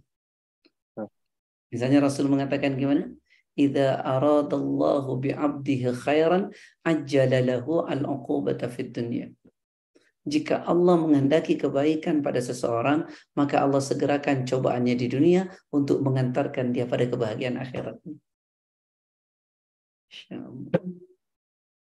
[1.74, 3.10] Misalnya Rasul mengatakan gimana?
[3.56, 6.52] Idza aradallahu bi'abdihi khairan
[6.84, 9.32] ajjala lahu al-uqubata fid dunya.
[10.26, 13.06] Jika Allah menghendaki kebaikan pada seseorang,
[13.38, 17.96] maka Allah segerakan cobaannya di dunia untuk mengantarkan dia pada kebahagiaan akhirat.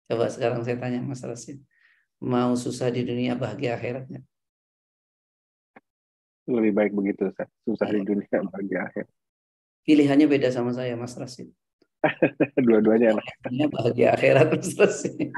[0.08, 1.64] Coba sekarang saya tanya Mas Rasid.
[2.24, 4.24] Mau susah di dunia bahagia akhiratnya?
[6.43, 7.32] Lebih baik begitu,
[7.64, 9.12] susah di dunia bahagia akhirat.
[9.84, 11.51] Pilihannya beda sama saya Mas Rasid.
[12.68, 13.26] Dua-duanya enak.
[13.72, 15.16] bahagia akhirat Mas Rasid.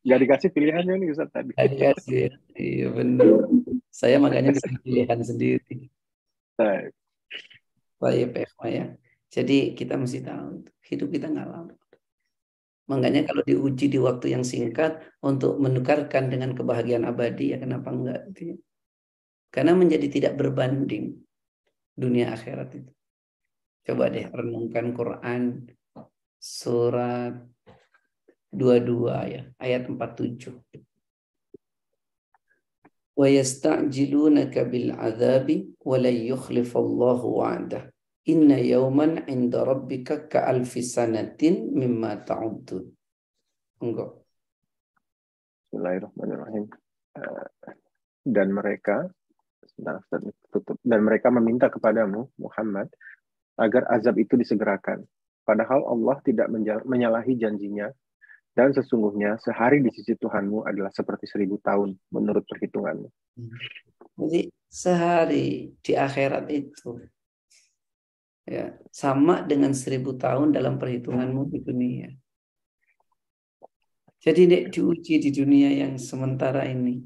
[0.00, 1.52] Gak dikasih pilihannya nih Ustaz tadi.
[1.52, 2.32] Gak dikasih.
[2.56, 3.44] Iya benar.
[3.92, 5.92] Saya makanya bisa pilihan sendiri.
[6.56, 6.96] Baik.
[8.00, 8.96] Baik, ya.
[9.28, 11.74] Jadi kita mesti tahu hidup kita nggak lama.
[12.90, 18.26] Makanya kalau diuji di waktu yang singkat untuk menukarkan dengan kebahagiaan abadi ya kenapa enggak?
[19.54, 21.14] Karena menjadi tidak berbanding
[21.94, 22.90] dunia akhirat itu.
[23.86, 25.70] Coba deh renungkan Quran
[26.40, 27.38] surat
[28.50, 30.58] 22 ya, ayat 47.
[33.14, 37.89] Wa yasta'jilunaka bil 'adzabi wa la yukhlifallahu wa'dah.
[38.28, 42.84] Inna yauman inda rabbika ka alfi sanatin mimma ta'udun.
[43.80, 44.12] Enggak.
[45.72, 46.68] Bismillahirrahmanirrahim.
[47.16, 47.48] Eh,
[48.28, 49.08] dan mereka
[50.84, 52.92] dan mereka meminta kepadamu Muhammad
[53.56, 55.08] agar azab itu disegerakan.
[55.48, 56.52] Padahal Allah tidak
[56.84, 57.88] menyalahi janjinya
[58.52, 63.08] dan sesungguhnya sehari di sisi Tuhanmu adalah seperti seribu tahun menurut perhitunganmu.
[64.20, 67.00] Jadi sehari di akhirat itu
[68.46, 72.08] ya sama dengan seribu tahun dalam perhitunganmu di dunia.
[74.20, 77.00] Jadi nek diuji di dunia yang sementara ini,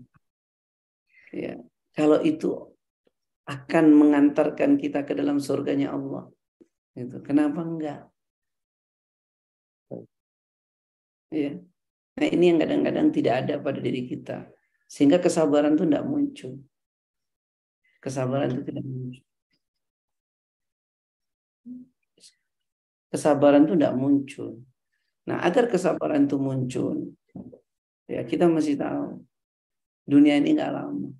[1.30, 1.55] ya
[1.95, 2.51] kalau itu
[3.47, 6.26] akan mengantarkan kita ke dalam surganya Allah,
[6.99, 8.01] itu kenapa enggak?
[11.30, 11.55] Ya.
[12.18, 14.51] Nah ini yang kadang-kadang tidak ada pada diri kita,
[14.91, 16.53] sehingga kesabaran itu tidak muncul.
[18.03, 19.22] Kesabaran itu tidak muncul.
[23.15, 24.59] Kesabaran itu tidak muncul.
[25.31, 27.15] Nah, agar kesabaran itu muncul,
[28.11, 29.23] ya kita mesti tahu
[30.03, 31.15] dunia ini nggak lama,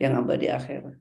[0.00, 0.96] yang abadi akhirat.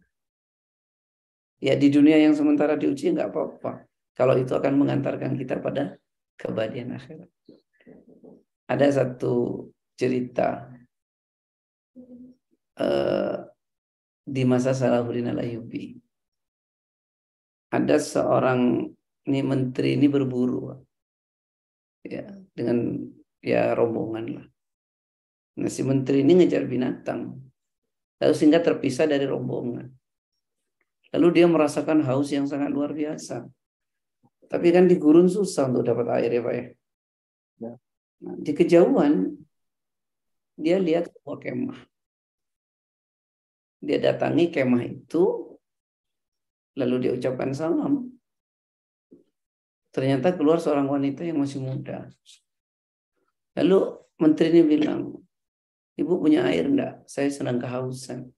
[1.64, 3.88] Ya di dunia yang sementara diuji nggak apa-apa.
[4.14, 5.96] Kalau itu akan mengantarkan kita pada
[6.38, 7.32] keabadian akhirat.
[8.68, 9.66] Ada satu
[9.98, 10.70] cerita
[12.78, 13.36] uh,
[14.28, 15.98] di masa Salahuddin Al-Ayyubi.
[17.74, 18.92] Ada seorang
[19.28, 20.72] ini menteri ini berburu
[22.08, 22.24] ya
[22.56, 22.96] dengan
[23.44, 24.48] ya rombongan lah.
[25.60, 27.36] Nah si menteri ini ngejar binatang.
[28.18, 29.88] Lalu sehingga terpisah dari rombongan.
[31.14, 33.46] Lalu dia merasakan haus yang sangat luar biasa.
[34.48, 36.66] Tapi kan di gurun susah untuk dapat air ya pak ya,
[37.60, 37.72] ya.
[38.24, 39.36] Nah, di kejauhan
[40.58, 41.80] dia lihat sebuah kemah.
[43.84, 45.54] Dia datangi kemah itu,
[46.80, 48.17] lalu dia ucapkan salam.
[49.98, 52.06] Ternyata keluar seorang wanita yang masih muda.
[53.58, 55.10] Lalu menteri ini bilang,
[55.98, 57.02] ibu punya air enggak?
[57.10, 58.30] Saya sedang kehausan.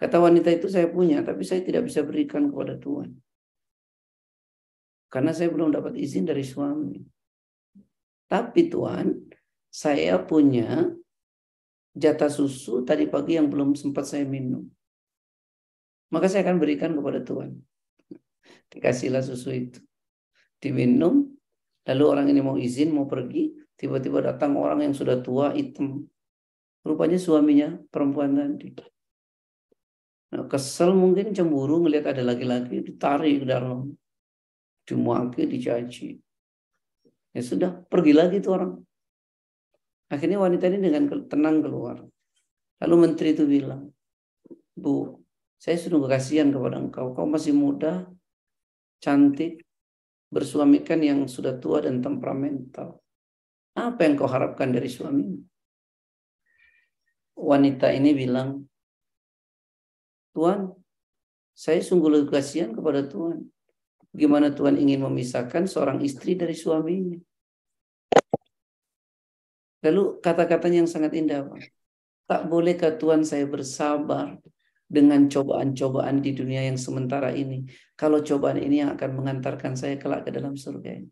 [0.00, 3.12] Kata wanita itu saya punya, tapi saya tidak bisa berikan kepada Tuhan.
[5.12, 6.96] Karena saya belum dapat izin dari suami.
[8.24, 9.20] Tapi Tuhan,
[9.68, 10.88] saya punya
[11.92, 14.64] jatah susu tadi pagi yang belum sempat saya minum.
[16.08, 17.60] Maka saya akan berikan kepada Tuhan.
[18.72, 19.84] Dikasihlah susu itu.
[20.64, 21.28] Diminum,
[21.84, 26.08] lalu orang ini mau izin, mau pergi, tiba-tiba datang orang yang sudah tua, hitam.
[26.80, 28.72] Rupanya suaminya perempuan tadi.
[30.32, 33.92] Nah, kesel mungkin cemburu ngelihat ada laki-laki ditarik ke dalam.
[34.88, 36.16] Dimuaki, dicaci.
[37.36, 38.72] Ya sudah, pergi lagi tuh orang.
[40.12, 42.04] Akhirnya wanita ini dengan tenang keluar.
[42.84, 43.88] Lalu menteri itu bilang,
[44.76, 45.18] Bu,
[45.56, 47.16] saya sudah kasihan kepada engkau.
[47.16, 48.04] Kau masih muda,
[49.00, 49.63] cantik,
[50.34, 52.98] bersuamikan yang sudah tua dan temperamental.
[53.78, 55.38] Apa yang kau harapkan dari suamimu?
[57.38, 58.66] Wanita ini bilang,
[60.34, 60.74] Tuhan,
[61.54, 63.46] saya sungguh lebih kasihan kepada Tuhan.
[64.10, 67.18] Gimana Tuhan ingin memisahkan seorang istri dari suaminya?
[69.86, 71.70] Lalu kata-katanya yang sangat indah, Pak.
[72.24, 74.38] Tak bolehkah Tuhan saya bersabar
[74.94, 77.66] dengan cobaan-cobaan di dunia yang sementara ini.
[77.98, 81.10] Kalau cobaan ini yang akan mengantarkan saya kelak ke dalam surga ini.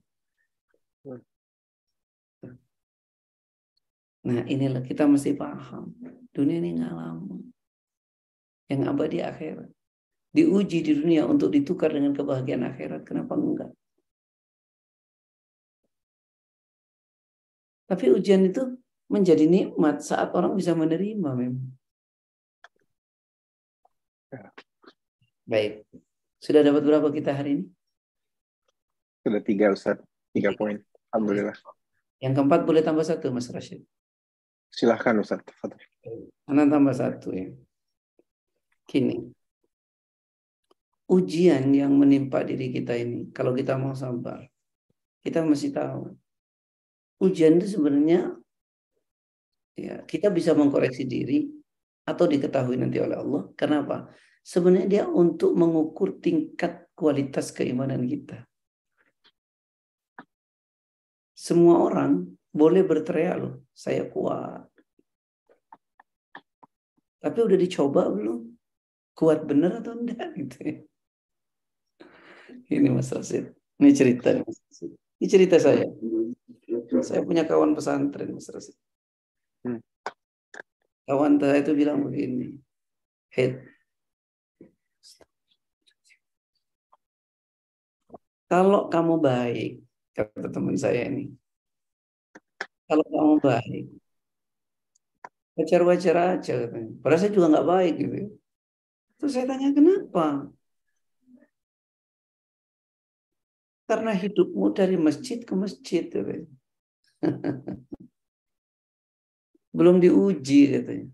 [4.22, 5.90] Nah inilah kita mesti paham.
[6.30, 7.36] Dunia ini nggak lama.
[8.70, 9.70] Yang abadi akhirat.
[10.32, 13.02] Diuji di dunia untuk ditukar dengan kebahagiaan akhirat.
[13.02, 13.74] Kenapa enggak?
[17.90, 18.78] Tapi ujian itu
[19.12, 21.81] menjadi nikmat saat orang bisa menerima memang.
[25.46, 25.84] Baik.
[26.42, 27.64] Sudah dapat berapa kita hari ini?
[29.22, 30.00] Sudah tiga, Ustaz.
[30.32, 30.80] Tiga poin.
[31.12, 31.54] Alhamdulillah.
[32.18, 33.84] Yang keempat boleh tambah satu, Mas Rashid.
[34.72, 35.44] Silahkan, Ustaz.
[36.48, 37.52] Anak tambah satu ya.
[38.88, 39.30] Kini.
[41.12, 44.48] Ujian yang menimpa diri kita ini, kalau kita mau sabar,
[45.20, 46.10] kita mesti tahu
[47.22, 48.34] ujian itu sebenarnya
[49.78, 51.46] ya kita bisa mengkoreksi diri
[52.02, 53.42] atau diketahui nanti oleh Allah.
[53.54, 54.10] Kenapa?
[54.42, 58.42] Sebenarnya dia untuk mengukur tingkat kualitas keimanan kita.
[61.38, 64.66] Semua orang boleh berteriak loh, saya kuat.
[67.22, 68.50] Tapi udah dicoba belum?
[69.14, 70.76] Kuat bener atau enggak gitu ya.
[72.72, 73.54] Ini Mas Rasid.
[73.78, 74.90] Ini cerita Mas Rasid.
[75.22, 75.86] Ini cerita saya.
[77.02, 78.74] Saya punya kawan pesantren, Mas Rasid.
[81.12, 82.56] Kawan saya itu bilang begini,
[83.36, 83.60] head.
[88.48, 89.84] Kalau kamu baik,
[90.16, 91.28] kata teman saya ini,
[92.88, 93.84] kalau kamu baik,
[95.52, 96.96] wajar-wajar aja katanya.
[97.04, 98.16] Padahal saya juga nggak baik gitu.
[99.20, 100.48] Terus saya tanya kenapa?
[103.84, 106.08] Karena hidupmu dari masjid ke masjid.
[106.08, 106.48] Katanya.
[109.72, 111.08] Belum diuji katanya.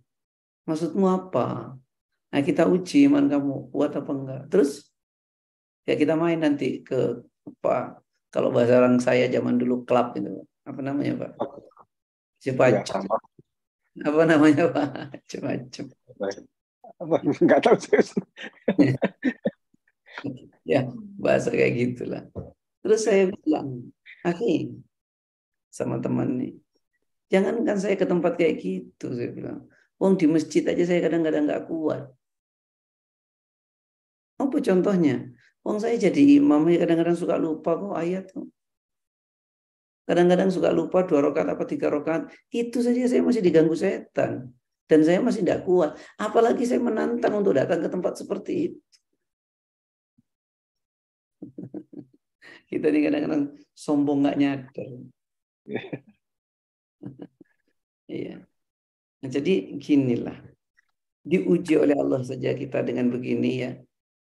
[0.66, 1.78] Maksudmu apa?
[2.28, 4.42] Nah kita uji iman kamu kuat apa enggak.
[4.52, 4.90] Terus
[5.88, 8.02] ya kita main nanti ke apa?
[8.28, 11.32] Kalau bahasa orang saya zaman dulu klub itu apa namanya pak?
[12.44, 13.09] Cepacem.
[13.96, 14.88] Ya, apa namanya pak?
[15.24, 15.88] Cepacem.
[17.40, 18.04] Enggak tahu saya.
[20.72, 20.84] ya
[21.16, 22.22] bahasa kayak gitulah.
[22.84, 23.88] Terus saya bilang,
[24.26, 24.76] Aki,
[25.72, 26.52] sama teman nih.
[27.29, 29.68] Jangankan saya ke tempat kayak gitu, saya bilang.
[30.01, 32.09] Wong di masjid aja saya kadang-kadang nggak kuat.
[34.39, 35.29] Apa contohnya?
[35.66, 38.31] Wong saya jadi imam, kadang-kadang suka lupa kok ayat.
[40.09, 42.33] Kadang-kadang suka lupa dua rakaat apa tiga rakaat.
[42.49, 44.57] Itu saja saya masih diganggu setan.
[44.89, 46.01] Dan saya masih tidak kuat.
[46.16, 48.81] Apalagi saya menantang untuk datang ke tempat seperti itu.
[52.72, 53.43] Kita ini kadang-kadang
[53.76, 54.91] sombong nggak nyadar.
[58.09, 58.40] Iya.
[59.20, 60.40] Nah, jadi ginilah.
[61.20, 63.76] Diuji oleh Allah saja kita dengan begini ya.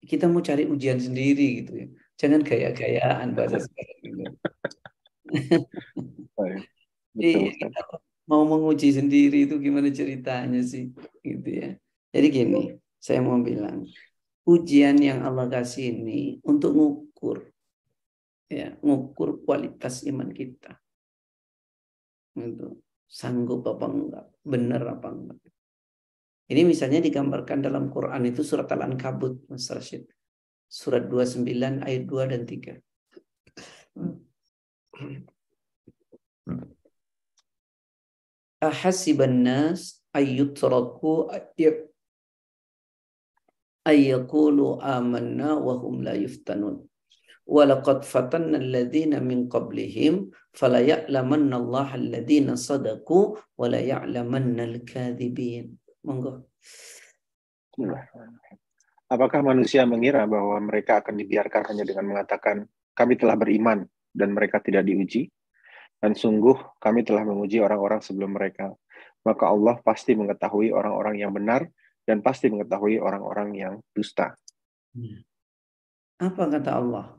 [0.03, 1.87] Kita mau cari ujian sendiri gitu ya.
[2.19, 4.23] Jangan gaya-gayaan bahasa sekarang gitu.
[7.15, 7.55] Iya,
[8.27, 10.91] mau menguji sendiri itu gimana ceritanya sih
[11.23, 11.79] gitu ya.
[12.11, 12.63] Jadi gini,
[12.99, 13.87] saya mau bilang
[14.43, 17.47] ujian yang Allah kasih ini untuk ngukur
[18.51, 20.81] ya, ngukur kualitas iman kita
[22.45, 22.67] itu
[23.09, 25.39] sanggup apa enggak benar apa enggak
[26.49, 30.09] Ini misalnya digambarkan dalam Quran itu surat Al-Ankabut, Mas Rashid.
[30.65, 31.45] Surat 29
[31.85, 32.81] ayat 2 dan 3.
[38.65, 41.29] Ahasiban nas ayyutraku
[43.85, 46.89] ayyakulu amanna wa hum la yuftanun.
[47.49, 51.89] Walaqad fatanna alladhina min qablihim fala ya'lamanna Allah
[52.57, 55.77] sadaku wa la ya'lamanna al-kadhibin.
[56.05, 56.49] Monggo.
[59.09, 64.61] Apakah manusia mengira bahwa mereka akan dibiarkan hanya dengan mengatakan kami telah beriman dan mereka
[64.61, 65.33] tidak diuji?
[65.99, 68.71] Dan sungguh kami telah menguji orang-orang sebelum mereka.
[69.27, 71.67] Maka Allah pasti mengetahui orang-orang yang benar
[72.07, 74.33] dan pasti mengetahui orang-orang yang dusta.
[76.19, 77.19] Apa kata Allah?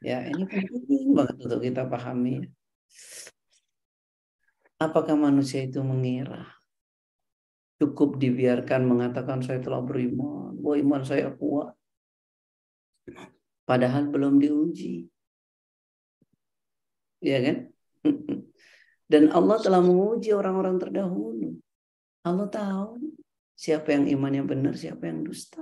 [0.00, 2.48] Ya, ini penting banget untuk kita pahami.
[4.80, 6.54] Apakah manusia itu mengira
[7.84, 11.74] cukup dibiarkan mengatakan saya telah beriman, bahwa iman saya kuat,
[13.68, 15.10] padahal belum diuji,
[17.20, 17.56] ya kan?
[19.12, 21.60] Dan Allah telah menguji orang-orang terdahulu.
[22.24, 22.96] Allah tahu
[23.52, 25.60] siapa yang imannya benar, siapa yang dusta.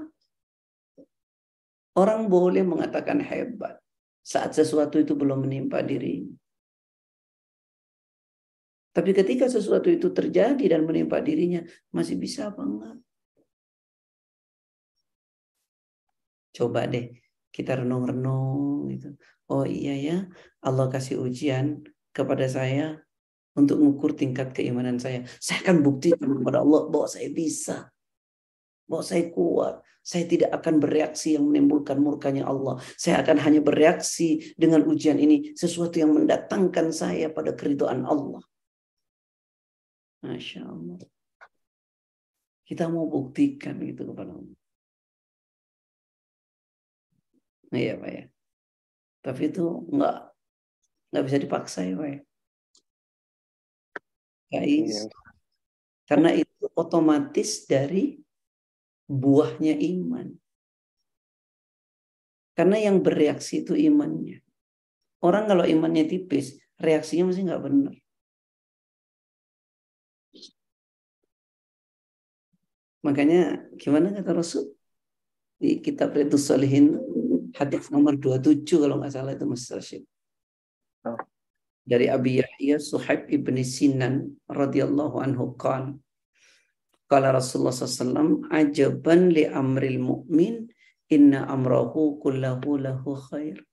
[1.99, 3.82] Orang boleh mengatakan hebat,
[4.23, 6.27] saat sesuatu itu belum menimpa diri.
[8.93, 12.97] Tapi ketika sesuatu itu terjadi dan menimpa dirinya, masih bisa apa enggak?
[16.53, 17.09] Coba deh
[17.53, 19.17] kita renung-renung gitu.
[19.53, 20.17] Oh iya ya,
[20.65, 23.01] Allah kasih ujian kepada saya
[23.53, 25.29] untuk mengukur tingkat keimanan saya.
[25.37, 27.92] Saya akan buktikan kepada Allah bahwa saya bisa.
[28.89, 29.75] Bahwa saya kuat.
[30.03, 32.83] Saya tidak akan bereaksi yang menimbulkan murkanya Allah.
[32.99, 35.55] Saya akan hanya bereaksi dengan ujian ini.
[35.55, 38.43] Sesuatu yang mendatangkan saya pada keridhaan Allah.
[40.23, 40.99] Masya Allah.
[42.63, 44.57] Kita mau buktikan itu kepada Allah.
[47.73, 48.25] Iya Pak ya.
[49.23, 50.17] Tapi itu enggak
[51.11, 52.19] enggak bisa dipaksa ya Pak ya.
[54.53, 54.95] Guys.
[54.95, 55.03] Iya.
[56.07, 58.22] Karena itu otomatis dari
[59.09, 60.37] buahnya iman.
[62.53, 64.45] Karena yang bereaksi itu imannya.
[65.23, 67.95] Orang kalau imannya tipis, reaksinya mesti nggak benar.
[73.03, 74.79] Makanya gimana kata Rasul
[75.59, 76.99] di kitab Ridus Salihin
[77.55, 80.03] hadis nomor 27 kalau nggak salah itu Mas Rashid.
[81.07, 81.19] Oh.
[81.83, 85.99] Dari Abi Yahya Suhaib ibni Sinan radhiyallahu anhu kan
[87.12, 90.68] Kala Rasulullah SAW, ajaban li amril mu'min,
[91.08, 93.64] inna amrahu kullahu lahu khair.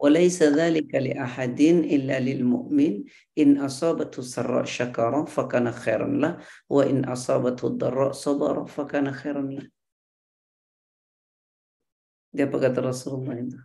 [0.00, 3.04] وليس ذلك لأحد إلا للمؤمن
[3.38, 6.40] إن أصابته سراء شكر فكان خيرا له
[6.72, 9.68] وإن أصابته الضراء صبر فكان خيرا له
[12.30, 13.58] Dia apa kata Rasulullah itu?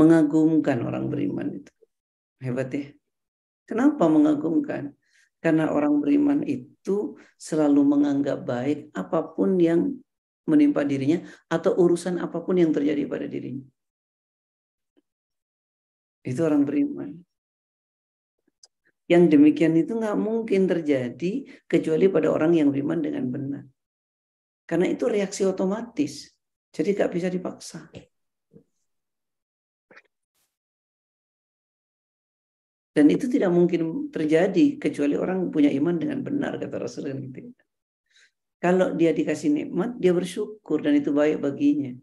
[0.00, 1.68] Mengagumkan orang beriman itu.
[2.40, 2.88] Hebat ya.
[3.68, 4.96] Kenapa mengagumkan?
[5.43, 9.91] Karena orang beriman itu selalu menganggap baik apa pun yang
[10.47, 11.19] menimpa dirinya
[11.51, 13.67] atau urusan apa pun yang terjadi pada dirinya.
[16.23, 17.19] Itu orang beriman.
[19.11, 23.63] Yang demikian itu nggak mungkin terjadi kecuali pada orang yang beriman dengan benar.
[24.63, 26.31] Karena itu reaksi otomatis.
[26.71, 27.91] Jadi nggak bisa dipaksa.
[32.93, 37.63] Dan itu tidak mungkin terjadi kecuali orang punya iman dengan benar kata Rasulullah gitu.
[38.61, 41.97] Kalau dia dikasih nikmat, dia bersyukur dan itu baik baginya.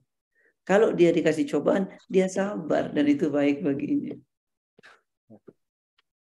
[0.67, 4.19] Kalau dia dikasih cobaan, dia sabar dan itu baik baginya.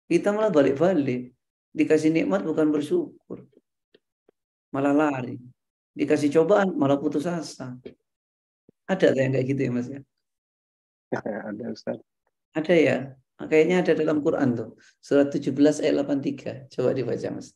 [0.05, 1.33] Kita malah balik-balik.
[1.73, 3.49] Dikasih nikmat bukan bersyukur.
[4.69, 5.41] Malah lari.
[5.97, 7.73] Dikasih cobaan malah putus asa.
[8.87, 10.01] Ada yang kayak gitu ya Mas ya?
[11.49, 11.99] Ada Ustaz.
[12.55, 12.97] Ada ya?
[13.37, 14.69] Kayaknya ada dalam Quran tuh.
[14.97, 15.53] Surat 17
[15.85, 16.73] ayat 83.
[16.73, 17.53] Coba dibaca Mas.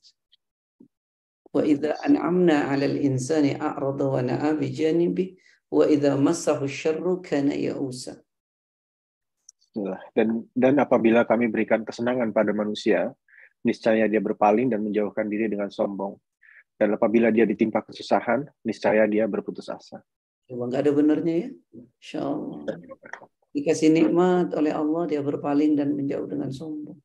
[1.50, 5.36] Wa idza an'amna 'alal insani a'rada wa na'a bi janibi
[5.74, 8.22] wa idza massahu syarru kana ya'usa.
[10.14, 13.10] Dan dan apabila kami berikan kesenangan pada manusia,
[13.66, 16.14] niscaya dia berpaling dan menjauhkan diri dengan sombong.
[16.78, 20.02] Dan apabila dia ditimpa kesusahan, niscaya dia berputus asa.
[20.46, 21.50] Coba nggak ada benernya ya?
[21.74, 22.60] Insya Allah.
[23.52, 26.96] Dikasih nikmat oleh Allah, dia berpaling dan menjauh dengan sombong.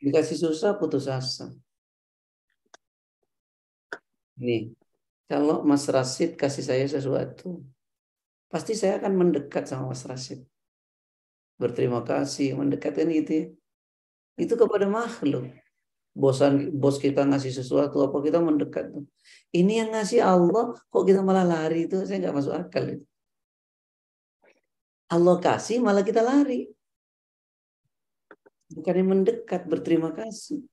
[0.00, 1.52] Dikasih susah, putus asa.
[4.40, 4.72] Nih,
[5.28, 7.60] kalau Mas Rasid kasih saya sesuatu,
[8.52, 10.44] pasti saya akan mendekat sama Mas Rasid.
[11.56, 13.46] Berterima kasih, mendekatkan gitu ya.
[14.36, 15.48] Itu kepada makhluk.
[16.16, 18.88] bosan bos kita ngasih sesuatu apa kita mendekat.
[19.52, 23.04] Ini yang ngasih Allah kok kita malah lari itu saya nggak masuk akal itu.
[25.06, 26.66] Allah kasih malah kita lari.
[28.74, 30.66] Bukannya mendekat berterima kasih.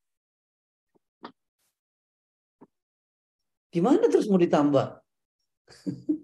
[3.70, 5.02] Gimana terus mau ditambah?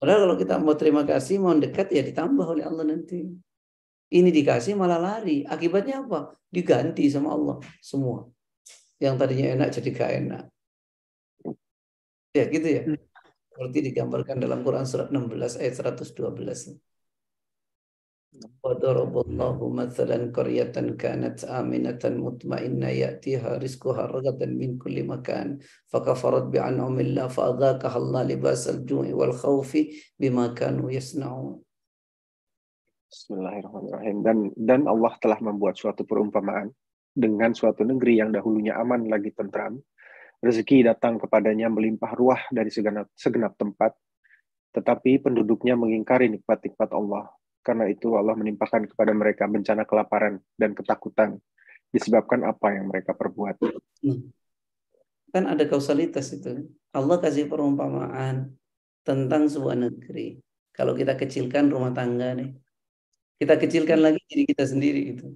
[0.00, 3.24] Padahal kalau kita mau terima kasih, mau dekat ya ditambah oleh Allah nanti.
[4.12, 5.42] Ini dikasih malah lari.
[5.48, 6.36] Akibatnya apa?
[6.52, 8.28] Diganti sama Allah semua.
[9.00, 10.42] Yang tadinya enak jadi gak enak.
[12.36, 12.82] Ya gitu ya
[13.56, 16.76] seperti digambarkan dalam Quran surat 16 ayat 112.
[18.60, 19.72] Wadaraballahu
[22.92, 23.56] ya'tiha
[24.52, 25.64] min kulli makan
[28.28, 29.88] libasal ju'i wal khawfi.
[33.08, 36.68] Bismillahirrahmanirrahim dan dan Allah telah membuat suatu perumpamaan
[37.16, 39.80] dengan suatu negeri yang dahulunya aman lagi tentram
[40.44, 43.96] rezeki datang kepadanya melimpah ruah dari segenap, segenap tempat
[44.76, 47.32] tetapi penduduknya mengingkari nikmat-nikmat Allah
[47.64, 51.40] karena itu Allah menimpakan kepada mereka bencana kelaparan dan ketakutan
[51.90, 53.56] disebabkan apa yang mereka perbuat.
[54.04, 54.30] Hmm.
[55.34, 56.70] Kan ada kausalitas itu.
[56.94, 58.54] Allah kasih perumpamaan
[59.02, 60.38] tentang sebuah negeri.
[60.70, 62.52] Kalau kita kecilkan rumah tangga nih.
[63.36, 65.28] Kita kecilkan lagi diri kita sendiri itu.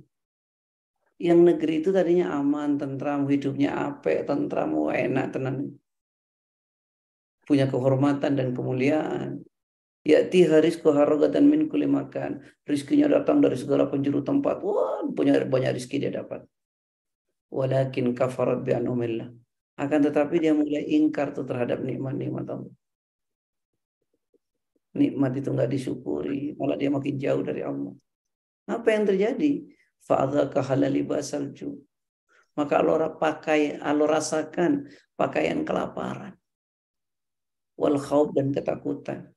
[1.21, 5.77] Yang negeri itu tadinya aman, tentram, hidupnya apik, tentram, enak, tenang.
[7.45, 9.45] Punya kehormatan dan kemuliaan
[10.01, 12.41] Ya'ti harisku harogatan min kulli makan.
[12.65, 14.65] Rizkinya datang dari segala penjuru tempat.
[14.65, 16.49] Wah, punya banyak rizki dia dapat.
[17.53, 19.29] Walakin kafarat bi anumillah.
[19.77, 22.73] Akan tetapi dia mulai ingkar tuh terhadap nikmat-nikmat Allah.
[24.97, 27.95] Nikmat itu nggak disyukuri, malah dia makin jauh dari Allah.
[28.67, 29.63] Apa yang terjadi?
[30.05, 31.77] Fa'adzaka halali basalju.
[32.57, 36.35] Maka Allah pakai, Allah rasakan pakaian kelaparan.
[37.81, 39.33] Wal khawb dan ketakutan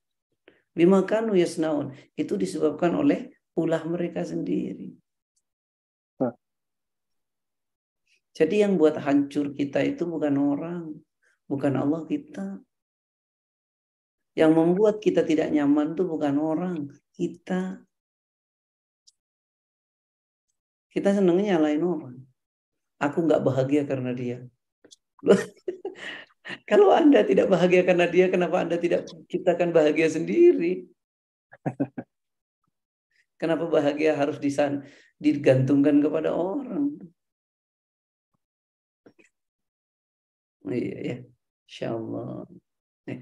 [0.73, 1.93] Bima kanu yasnaun.
[2.17, 4.97] Itu disebabkan oleh ulah mereka sendiri.
[8.33, 10.89] Jadi yang buat hancur kita itu bukan orang,
[11.45, 12.57] bukan Allah kita.
[14.33, 17.85] Yang membuat kita tidak nyaman itu bukan orang, kita.
[20.93, 22.15] Kita senangnya nyalain orang.
[23.01, 24.45] Aku nggak bahagia karena dia.
[26.69, 30.85] Kalau Anda tidak bahagia karena dia, kenapa Anda tidak ciptakan bahagia sendiri?
[33.41, 34.85] Kenapa bahagia harus disan
[35.19, 36.95] digantungkan kepada orang?
[40.63, 41.17] Iya ya,
[41.67, 42.47] Insya Allah.
[43.09, 43.19] Eh.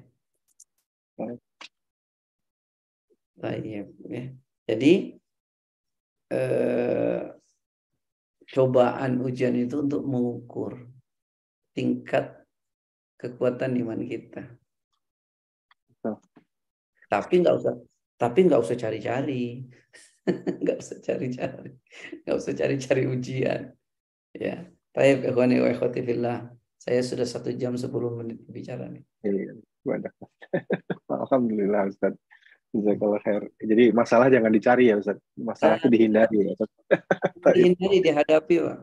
[3.41, 4.23] Baik, ya.
[4.69, 4.93] Jadi
[6.29, 7.21] eh,
[8.51, 10.83] cobaan ujian itu untuk mengukur
[11.71, 12.43] tingkat
[13.15, 14.43] kekuatan iman kita.
[17.07, 17.75] Tapi nggak usah,
[18.19, 19.67] tapi nggak usah cari-cari,
[20.63, 21.71] nggak usah cari-cari,
[22.27, 23.61] nggak usah cari-cari ujian.
[24.35, 26.51] Ya, Taib ikhwani wa fillah.
[26.81, 29.03] Saya sudah satu jam sepuluh menit bicara nih.
[29.21, 29.53] Iya,
[31.21, 32.17] Alhamdulillah Ustaz.
[32.71, 33.43] Jazakallah khair.
[33.59, 35.19] Jadi masalah jangan dicari ya Ustaz.
[35.35, 36.71] Masalah itu dihindari ya Ustaz.
[37.55, 38.77] Dihindari, dihadapi Pak.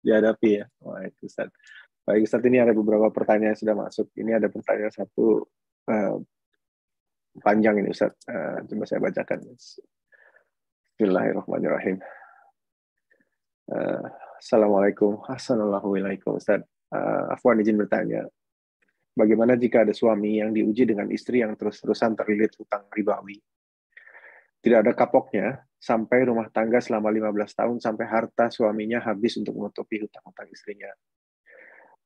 [0.00, 0.64] Dihadapi ya.
[0.80, 1.52] Wah itu Ustaz.
[2.08, 4.08] Baik, saat ini ada beberapa pertanyaan yang sudah masuk.
[4.16, 5.44] Ini ada pertanyaan satu
[5.92, 6.16] uh,
[7.44, 8.16] panjang ini Ustaz.
[8.24, 9.44] Uh, coba saya bacakan.
[10.96, 12.00] Bismillahirrahmanirrahim.
[13.68, 14.08] Uh,
[14.40, 15.20] Assalamualaikum.
[15.28, 16.64] Assalamualaikum Ustaz.
[16.88, 18.24] Uh, Afwan izin bertanya.
[19.18, 23.42] Bagaimana jika ada suami yang diuji dengan istri yang terus-terusan terlilit hutang ribawi?
[24.62, 30.02] Tidak ada kapoknya, sampai rumah tangga selama 15 tahun sampai harta suaminya habis untuk menutupi
[30.02, 30.90] hutang-hutang istrinya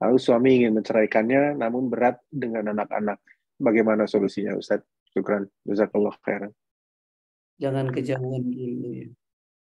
[0.03, 3.23] Lalu suami ingin menceraikannya, namun berat dengan anak-anak.
[3.55, 4.83] Bagaimana solusinya, Ustaz?
[5.15, 5.47] Syukran.
[5.63, 6.51] Jazakallah khairan.
[7.63, 9.09] Jangan kejauhan dulu ya.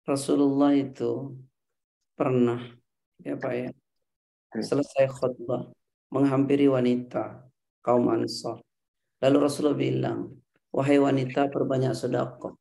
[0.03, 1.39] Rasulullah itu
[2.19, 2.59] pernah,
[3.23, 4.59] ya Pak ya, hmm.
[4.59, 5.71] selesai khutbah,
[6.11, 7.49] menghampiri wanita,
[7.81, 8.61] kaum ansar.
[9.23, 10.19] Lalu Rasulullah bilang,
[10.69, 12.53] wahai wanita perbanyak sedekah.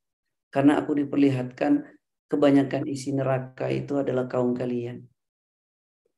[0.48, 1.82] Karena aku diperlihatkan
[2.30, 5.02] kebanyakan isi neraka itu adalah kaum kalian.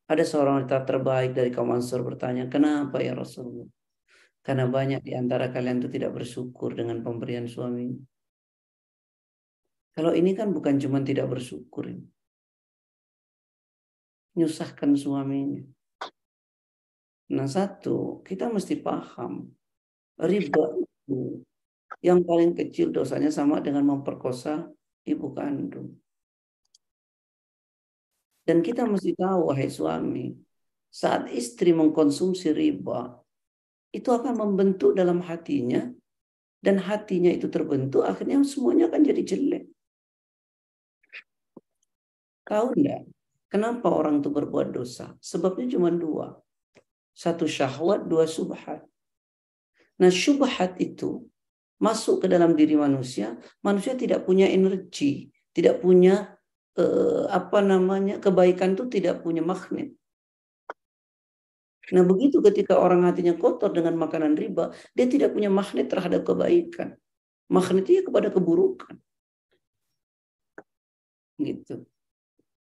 [0.06, 3.66] Ada seorang wanita terbaik dari kaum Ansor bertanya, kenapa ya Rasulullah?
[4.38, 7.90] Karena banyak di antara kalian itu tidak bersyukur dengan pemberian suami.
[9.90, 11.90] Kalau ini kan bukan cuma tidak bersyukur.
[14.38, 15.66] Nyusahkan suaminya.
[17.34, 19.50] Nah satu, kita mesti paham.
[20.16, 21.42] Riba itu
[22.00, 24.70] yang paling kecil dosanya sama dengan memperkosa
[25.06, 25.98] ibu kandung.
[28.46, 30.30] Dan kita mesti tahu, wahai suami,
[30.86, 33.18] saat istri mengkonsumsi riba,
[33.90, 35.90] itu akan membentuk dalam hatinya,
[36.62, 39.64] dan hatinya itu terbentuk, akhirnya semuanya akan jadi jelek.
[42.46, 43.02] Tahu enggak?
[43.50, 45.18] Kenapa orang itu berbuat dosa?
[45.18, 46.38] Sebabnya cuma dua.
[47.16, 48.84] Satu syahwat, dua subhat.
[49.96, 51.24] Nah syubhat itu
[51.80, 56.36] masuk ke dalam diri manusia, manusia tidak punya energi, tidak punya
[56.76, 59.96] eh, apa namanya kebaikan itu tidak punya magnet.
[61.96, 66.98] Nah begitu ketika orang hatinya kotor dengan makanan riba, dia tidak punya magnet terhadap kebaikan.
[67.48, 68.98] Magnetnya kepada keburukan.
[71.38, 71.86] Gitu.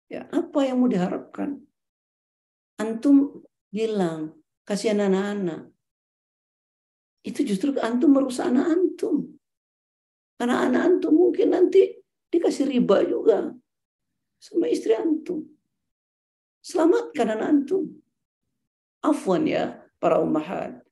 [0.08, 1.60] Ya, apa yang mau diharapkan?
[2.80, 4.36] Antum bilang,
[4.68, 5.72] kasihan anak-anak.
[7.24, 9.40] Itu justru antum merusak anak antum.
[10.36, 11.96] Karena anak antum mungkin nanti
[12.28, 13.54] dikasih riba juga
[14.42, 15.46] sama istri antum.
[16.60, 17.84] Selamatkan anak antum.
[19.02, 20.82] Afwan ya para ummahat.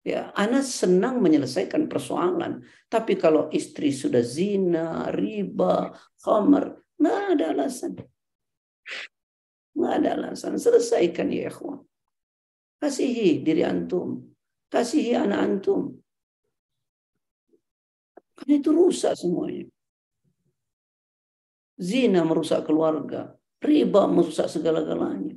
[0.00, 2.64] Ya, anak senang menyelesaikan persoalan.
[2.88, 5.92] Tapi kalau istri sudah zina, riba,
[6.24, 8.00] khamar, nggak ada alasan.
[9.76, 10.56] Nggak ada alasan.
[10.56, 11.84] Selesaikan ya ikhwan.
[12.80, 14.24] Kasihi diri antum.
[14.72, 16.00] Kasihi anak antum.
[18.32, 19.68] Karena itu rusak semuanya.
[21.76, 23.36] Zina merusak keluarga.
[23.60, 25.36] Riba merusak segala-galanya.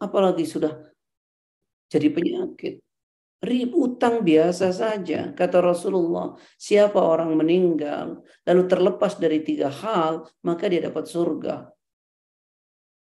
[0.00, 0.72] Apalagi sudah
[1.92, 2.80] jadi penyakit.
[3.42, 5.34] Ribu utang biasa saja.
[5.36, 11.68] Kata Rasulullah, siapa orang meninggal lalu terlepas dari tiga hal, maka dia dapat surga.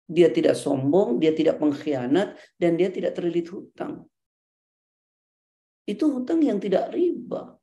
[0.09, 4.09] Dia tidak sombong, dia tidak pengkhianat, dan dia tidak terlilit hutang.
[5.85, 7.53] Itu hutang yang tidak riba.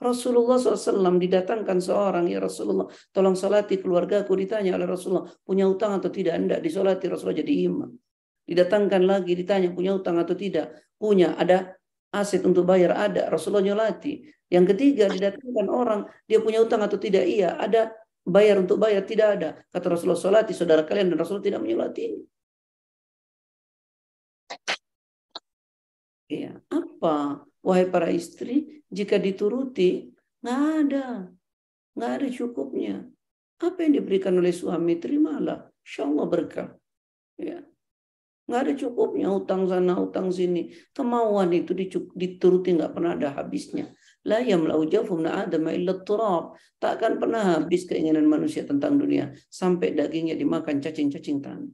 [0.00, 5.92] Rasulullah SAW didatangkan seorang, ya Rasulullah, tolong salati keluarga aku ditanya oleh Rasulullah, punya utang
[6.00, 6.40] atau tidak?
[6.40, 7.90] Tidak, disolati Rasulullah jadi imam.
[8.48, 10.72] Didatangkan lagi, ditanya punya utang atau tidak?
[10.96, 11.76] Punya, ada
[12.16, 12.96] aset untuk bayar?
[12.96, 14.24] Ada, Rasulullah nyolati.
[14.48, 17.28] Yang ketiga, didatangkan orang, dia punya utang atau tidak?
[17.28, 17.92] Iya, ada
[18.26, 19.02] bayar untuk bayar?
[19.04, 19.50] Tidak ada.
[19.68, 22.20] Kata Rasulullah, salati saudara kalian, dan Rasulullah tidak menyolati ini.
[26.30, 27.42] Iya, apa?
[27.60, 31.06] Wahai para istri, jika dituruti, nggak ada.
[31.98, 32.96] Nggak ada cukupnya.
[33.60, 35.68] Apa yang diberikan oleh suami, terimalah.
[35.84, 36.70] Insya Allah berkah.
[37.36, 37.60] Ya.
[38.46, 40.70] Nggak ada cukupnya, utang sana, utang sini.
[40.94, 41.74] Kemauan itu
[42.14, 43.90] dituruti nggak pernah ada habisnya.
[44.28, 46.56] La yamlau jafum adama illa turab.
[46.76, 49.32] Takkan pernah habis keinginan manusia tentang dunia.
[49.48, 51.72] Sampai dagingnya dimakan cacing-cacing tanah.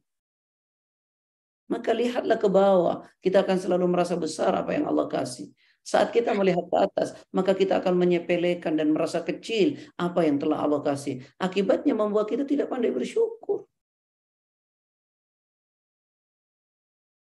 [1.67, 3.03] Maka lihatlah ke bawah.
[3.19, 5.51] Kita akan selalu merasa besar apa yang Allah kasih.
[5.87, 10.63] Saat kita melihat ke atas, maka kita akan menyepelekan dan merasa kecil apa yang telah
[10.63, 11.23] Allah kasih.
[11.39, 13.71] Akibatnya membuat kita tidak pandai bersyukur.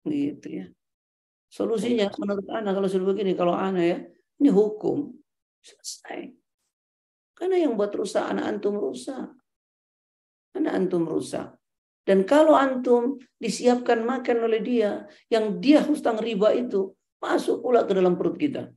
[0.05, 0.65] Gitu ya.
[1.49, 3.97] Solusinya menurut anak kalau sudah begini, kalau anak ya,
[4.41, 5.13] ini hukum.
[5.61, 6.33] Selesai.
[7.37, 9.29] Karena yang buat rusak anak antum rusak.
[10.57, 11.53] Anak antum rusak.
[12.01, 17.93] Dan kalau antum disiapkan makan oleh dia, yang dia hutang riba itu, Masuk pula ke
[17.93, 18.73] dalam perut kita.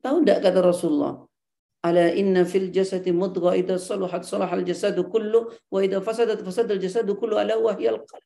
[0.00, 1.20] Tahu tidak kata Rasulullah?
[1.84, 7.12] Ala inna fil jasadi mudgha idza salahat salahal jasadu kullu wa idza fasadat fasadal jasadu
[7.20, 8.24] kullu ala wahyal qalb.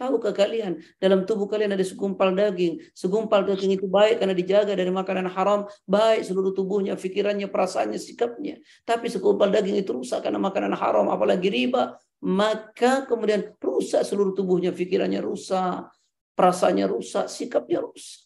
[0.00, 2.80] Tahukah kalian dalam tubuh kalian ada segumpal daging.
[2.96, 5.68] Segumpal daging itu baik karena dijaga dari makanan haram.
[5.84, 8.64] Baik seluruh tubuhnya, pikirannya, perasaannya, sikapnya.
[8.88, 11.12] Tapi segumpal daging itu rusak karena makanan haram.
[11.12, 12.00] Apalagi riba.
[12.24, 15.92] Maka kemudian rusak seluruh tubuhnya, pikirannya rusak
[16.40, 18.24] perasaannya rusak, sikapnya rusak.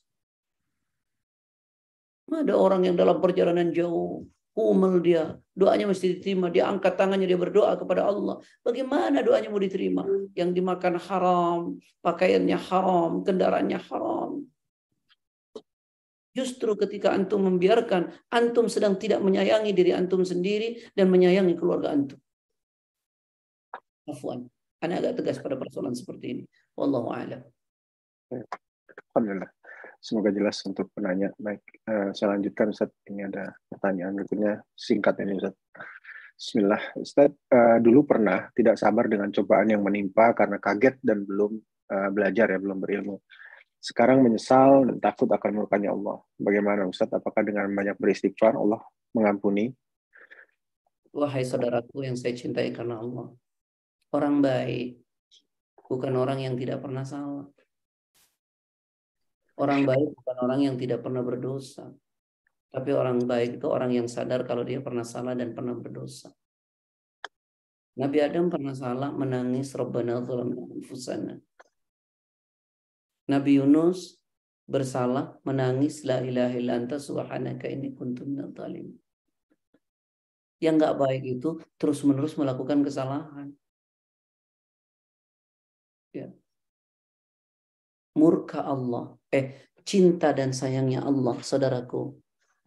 [2.30, 4.22] Ada orang yang dalam perjalanan jauh,
[4.54, 8.38] umel dia, doanya mesti diterima, dia angkat tangannya, dia berdoa kepada Allah.
[8.62, 10.06] Bagaimana doanya mau diterima?
[10.38, 11.58] Yang dimakan haram,
[12.00, 14.46] pakaiannya haram, kendaraannya haram.
[16.34, 22.18] Justru ketika antum membiarkan, antum sedang tidak menyayangi diri antum sendiri dan menyayangi keluarga antum.
[24.10, 24.50] Afwan.
[24.82, 26.44] Anda agak tegas pada persoalan seperti ini.
[26.74, 27.40] Wallahu a'lam.
[29.14, 29.50] Alhamdulillah.
[30.04, 31.32] Semoga jelas untuk penanya.
[31.40, 32.92] Baik, uh, saya lanjutkan Ustaz.
[33.08, 35.56] Ini ada pertanyaan berikutnya singkat ini Ustaz.
[36.36, 36.82] Bismillah.
[37.00, 41.56] Ustaz, uh, dulu pernah tidak sabar dengan cobaan yang menimpa karena kaget dan belum
[41.88, 43.16] uh, belajar ya, belum berilmu.
[43.80, 46.20] Sekarang menyesal dan takut akan murkanya Allah.
[46.36, 47.08] Bagaimana Ustaz?
[47.08, 48.84] Apakah dengan banyak beristighfar Allah
[49.16, 49.72] mengampuni?
[51.16, 53.32] Wahai saudaraku yang saya cintai karena Allah.
[54.12, 55.00] Orang baik
[55.80, 57.48] bukan orang yang tidak pernah salah.
[59.54, 61.86] Orang baik bukan orang yang tidak pernah berdosa.
[62.74, 66.34] Tapi orang baik itu orang yang sadar kalau dia pernah salah dan pernah berdosa.
[67.94, 71.38] Nabi Adam pernah salah menangis Rabbana anfusana.
[73.30, 74.18] Nabi Yunus
[74.66, 78.58] bersalah menangis la ilaha illa anta subhanaka inni kuntu minadh
[80.58, 83.54] Yang nggak baik itu terus-menerus melakukan kesalahan.
[86.10, 86.34] Ya.
[88.14, 89.44] Murka Allah, eh
[89.82, 92.14] cinta dan sayangnya Allah, saudaraku,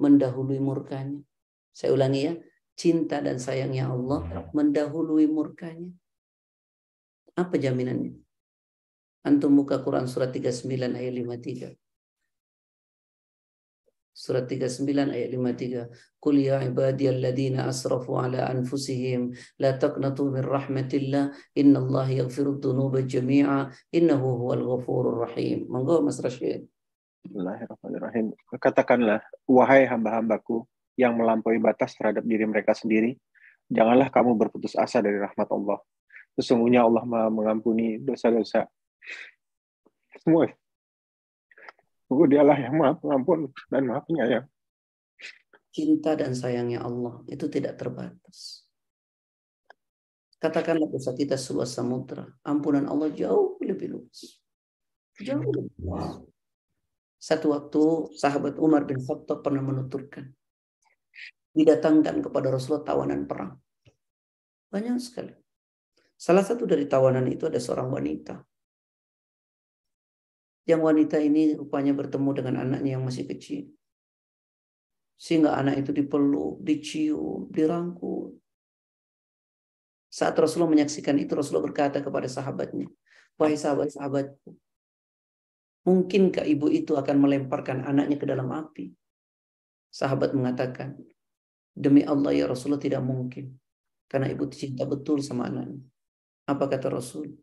[0.04, 1.24] mendahului murkanya.
[1.72, 2.34] Saya ulangi ya,
[2.76, 5.90] cinta dan sayangnya Allah mendahului murkanya.
[7.38, 8.18] Apa jaminannya?
[9.26, 11.87] Antum buka Quran surat 39 ayat 53.
[14.18, 16.18] Surat 39 ayat 53.
[16.18, 19.30] Qul ya ibadiyalladzina asrafu ala anfusihim
[19.62, 25.70] la taqnatu min rahmatillah innallaha yaghfiru dhunuba jami'a innahu huwal ghafurur rahim.
[25.70, 26.66] Monggo Mas Rashid.
[27.30, 28.34] Bismillahirrahmanirrahim.
[28.58, 30.66] Katakanlah, wahai hamba-hambaku,
[30.98, 33.22] yang melampaui batas terhadap diri mereka sendiri,
[33.70, 35.78] janganlah kamu berputus asa dari rahmat Allah.
[36.34, 38.66] Sesungguhnya Allah Maha mengampuni dosa-dosa
[40.26, 40.50] semua.
[42.08, 44.48] Sungguh dialah yang maha pengampun dan maha penyayang.
[45.76, 48.66] Cinta dan sayangnya Allah itu tidak terbatas.
[50.40, 52.26] Katakanlah dosa kita seluas samudra.
[52.48, 54.40] Ampunan Allah jauh lebih luas.
[55.20, 56.24] Jauh lebih luas.
[57.20, 57.82] Satu waktu
[58.16, 60.32] sahabat Umar bin Khattab pernah menuturkan
[61.58, 63.58] didatangkan kepada Rasulullah tawanan perang.
[64.70, 65.34] Banyak sekali.
[66.14, 68.38] Salah satu dari tawanan itu ada seorang wanita.
[70.68, 73.72] Yang wanita ini rupanya bertemu dengan anaknya yang masih kecil.
[75.16, 78.36] Sehingga anak itu dipeluk, dicium, dirangkul.
[80.12, 82.92] Saat Rasulullah menyaksikan itu, Rasulullah berkata kepada sahabatnya,
[83.40, 84.50] Wahai sahabat-sahabatku,
[85.86, 88.92] mungkinkah ibu itu akan melemparkan anaknya ke dalam api?
[89.88, 91.00] Sahabat mengatakan,
[91.78, 93.56] Demi Allah ya Rasulullah tidak mungkin.
[94.10, 95.80] Karena ibu cinta betul sama anaknya.
[96.50, 97.38] Apa kata Rasul?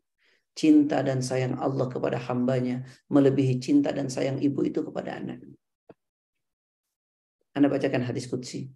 [0.54, 5.58] Cinta dan sayang Allah kepada hambanya melebihi cinta dan sayang ibu itu kepada anaknya.
[7.54, 8.70] Anda bacakan hadis Qudsi.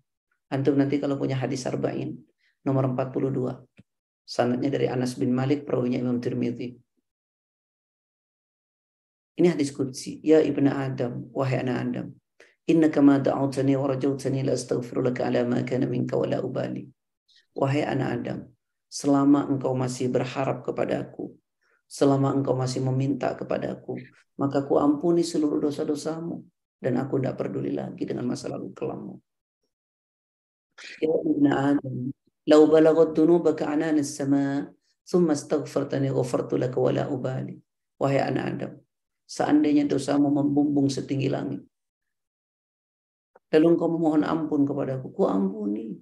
[0.50, 2.18] Antum nanti kalau punya hadis Arba'in,
[2.66, 3.62] nomor 42.
[4.26, 6.78] Sanatnya dari Anas bin Malik, perawinya Imam Tirmidzi.
[9.38, 10.18] Ini hadis Qudsi.
[10.22, 12.06] Ya ibnu Adam, wahai anak Adam.
[12.68, 16.84] Innaka ma da'awtani wa rajautani la astaghfiru laka ala ma kana minka wa la ubali.
[17.56, 18.38] Wahai anak Adam,
[18.92, 21.32] selama engkau masih berharap kepadaku,
[21.88, 23.96] selama engkau masih meminta kepadaku,
[24.36, 26.44] maka ku ampuni seluruh dosa-dosamu
[26.78, 29.16] dan aku tidak peduli lagi dengan masa lalu kelammu.
[31.02, 31.96] Ya ibn Adam,
[32.46, 34.70] lau balagat dunubaka anan as-sama,
[35.02, 37.58] thumma astaghfartani ghafartu laka wa la ubali.
[37.98, 38.72] Wahai anak Adam,
[39.26, 41.66] seandainya dosamu membumbung setinggi langit,
[43.48, 45.08] Lalu engkau memohon ampun kepadaku.
[45.12, 45.96] Ku ampuni.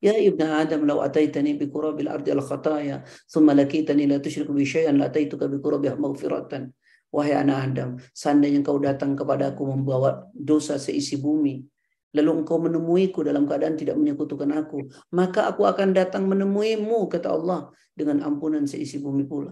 [0.00, 5.60] Ataitani bi kurabil ardi al khataya, thumma lakitani la tusyriku bi syai'an la ataituka bi
[5.60, 6.72] kurabiha maghfiratan.
[7.10, 11.58] Wahai anak Adam, seandainya engkau datang kepadaku membawa dosa seisi bumi,
[12.14, 17.74] lalu engkau menemuiku dalam keadaan tidak menyekutukan aku, maka aku akan datang menemuimu, kata Allah,
[17.98, 19.50] dengan ampunan seisi bumi pula.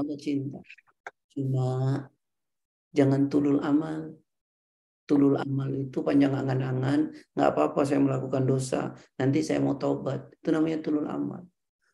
[0.00, 0.56] Allah cinta.
[1.36, 2.00] Cuma
[2.96, 4.16] jangan tulul amal
[5.06, 10.34] tulul amal itu panjang angan-angan, nggak apa-apa saya melakukan dosa, nanti saya mau taubat.
[10.42, 11.46] Itu namanya tulul amal.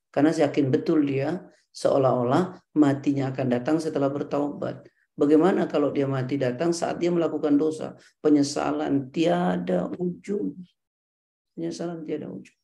[0.08, 1.40] Karena saya yakin betul dia
[1.72, 4.88] seolah-olah matinya akan datang setelah bertaubat.
[5.12, 8.00] Bagaimana kalau dia mati datang saat dia melakukan dosa?
[8.24, 10.56] Penyesalan tiada ujung.
[11.52, 12.56] Penyesalan tiada ujung.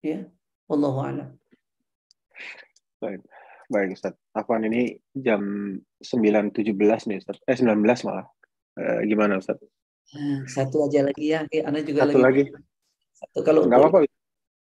[0.00, 0.30] Ya,
[0.70, 1.30] Wallahu a'lam.
[3.02, 3.26] Baik.
[3.70, 4.14] Baik Ustaz.
[4.34, 5.42] Afwan ini jam
[6.02, 7.38] 9.17 nih Ustaz.
[7.46, 8.26] Eh 19 malah.
[8.80, 9.60] Eh, gimana Ustaz?
[10.16, 12.48] Nah, satu aja lagi ya, Anda juga Satu lagi.
[12.48, 12.64] lagi.
[13.12, 14.08] Satu kalau apa-apa.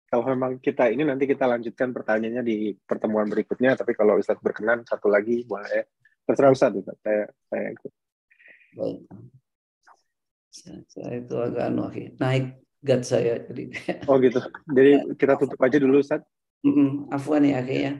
[0.08, 4.80] Kalau memang kita ini nanti kita lanjutkan pertanyaannya di pertemuan berikutnya, tapi kalau Ustaz berkenan
[4.88, 5.84] satu lagi boleh.
[6.24, 6.96] Terserah Ustaz, Ustaz.
[7.04, 7.92] Saya saya ikut.
[8.72, 8.98] Baik.
[10.88, 13.68] Saya itu agak anu, naik gat saya jadi.
[14.08, 14.40] Oh gitu.
[14.72, 16.24] Jadi kita tutup aja dulu Ustaz.
[16.64, 16.88] Mm -mm.
[17.12, 17.92] Afwan ya akhirnya.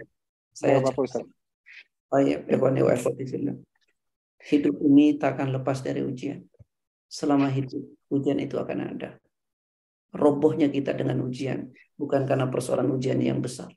[0.56, 1.28] Saya apa, Ustaz.
[2.09, 3.52] Oh iya, ya, ya, ya,
[4.39, 6.47] Hidup ini tak akan lepas dari ujian.
[7.09, 7.82] Selama hidup,
[8.12, 9.19] ujian itu akan ada.
[10.15, 13.69] Robohnya kita dengan ujian, bukan karena persoalan ujian yang besar.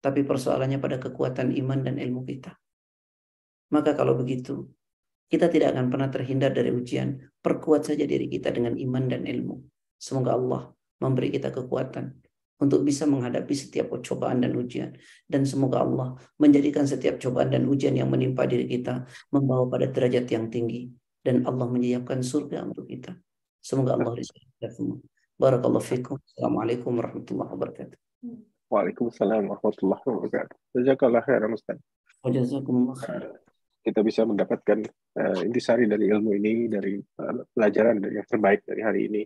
[0.00, 2.54] Tapi persoalannya pada kekuatan iman dan ilmu kita.
[3.74, 4.70] Maka kalau begitu,
[5.26, 7.18] kita tidak akan pernah terhindar dari ujian.
[7.42, 9.58] Perkuat saja diri kita dengan iman dan ilmu.
[9.98, 10.62] Semoga Allah
[11.02, 12.25] memberi kita kekuatan
[12.56, 14.96] untuk bisa menghadapi setiap cobaan dan ujian.
[15.28, 20.26] Dan semoga Allah menjadikan setiap cobaan dan ujian yang menimpa diri kita membawa pada derajat
[20.32, 20.88] yang tinggi.
[21.20, 23.12] Dan Allah menyiapkan surga untuk kita.
[23.58, 25.02] Semoga Allah rizki kita semua.
[25.36, 26.16] Barakallahu fikum.
[26.22, 27.98] Assalamualaikum warahmatullahi wabarakatuh.
[28.70, 30.56] Waalaikumsalam warahmatullahi wabarakatuh.
[30.80, 31.76] Jazakallah khairan Ustaz.
[32.96, 33.42] Khair.
[33.82, 34.82] Kita bisa mendapatkan
[35.18, 39.22] uh, intisari dari ilmu ini, dari uh, pelajaran dari yang terbaik dari hari ini.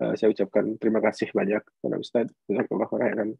[0.00, 2.26] Uh, saya ucapkan terima kasih banyak kepada Ustaz.
[2.48, 3.36] Jazakallah khairan.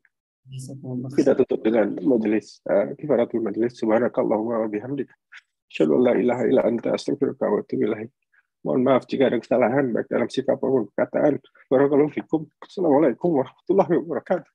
[1.17, 3.81] Kita tutup dengan majelis uh, kifaratul majelis.
[3.81, 5.15] Subhanakallahumma wa bihamdika.
[5.73, 8.11] Asyhadu an la ilaha illa anta astaghfiruka wa atubu ilaik.
[8.61, 11.41] Mohon maaf jika ada kesalahan baik dalam sikap maupun perkataan.
[11.73, 12.45] Barakallahu fikum.
[12.61, 14.53] Assalamualaikum warahmatullahi wabarakatuh.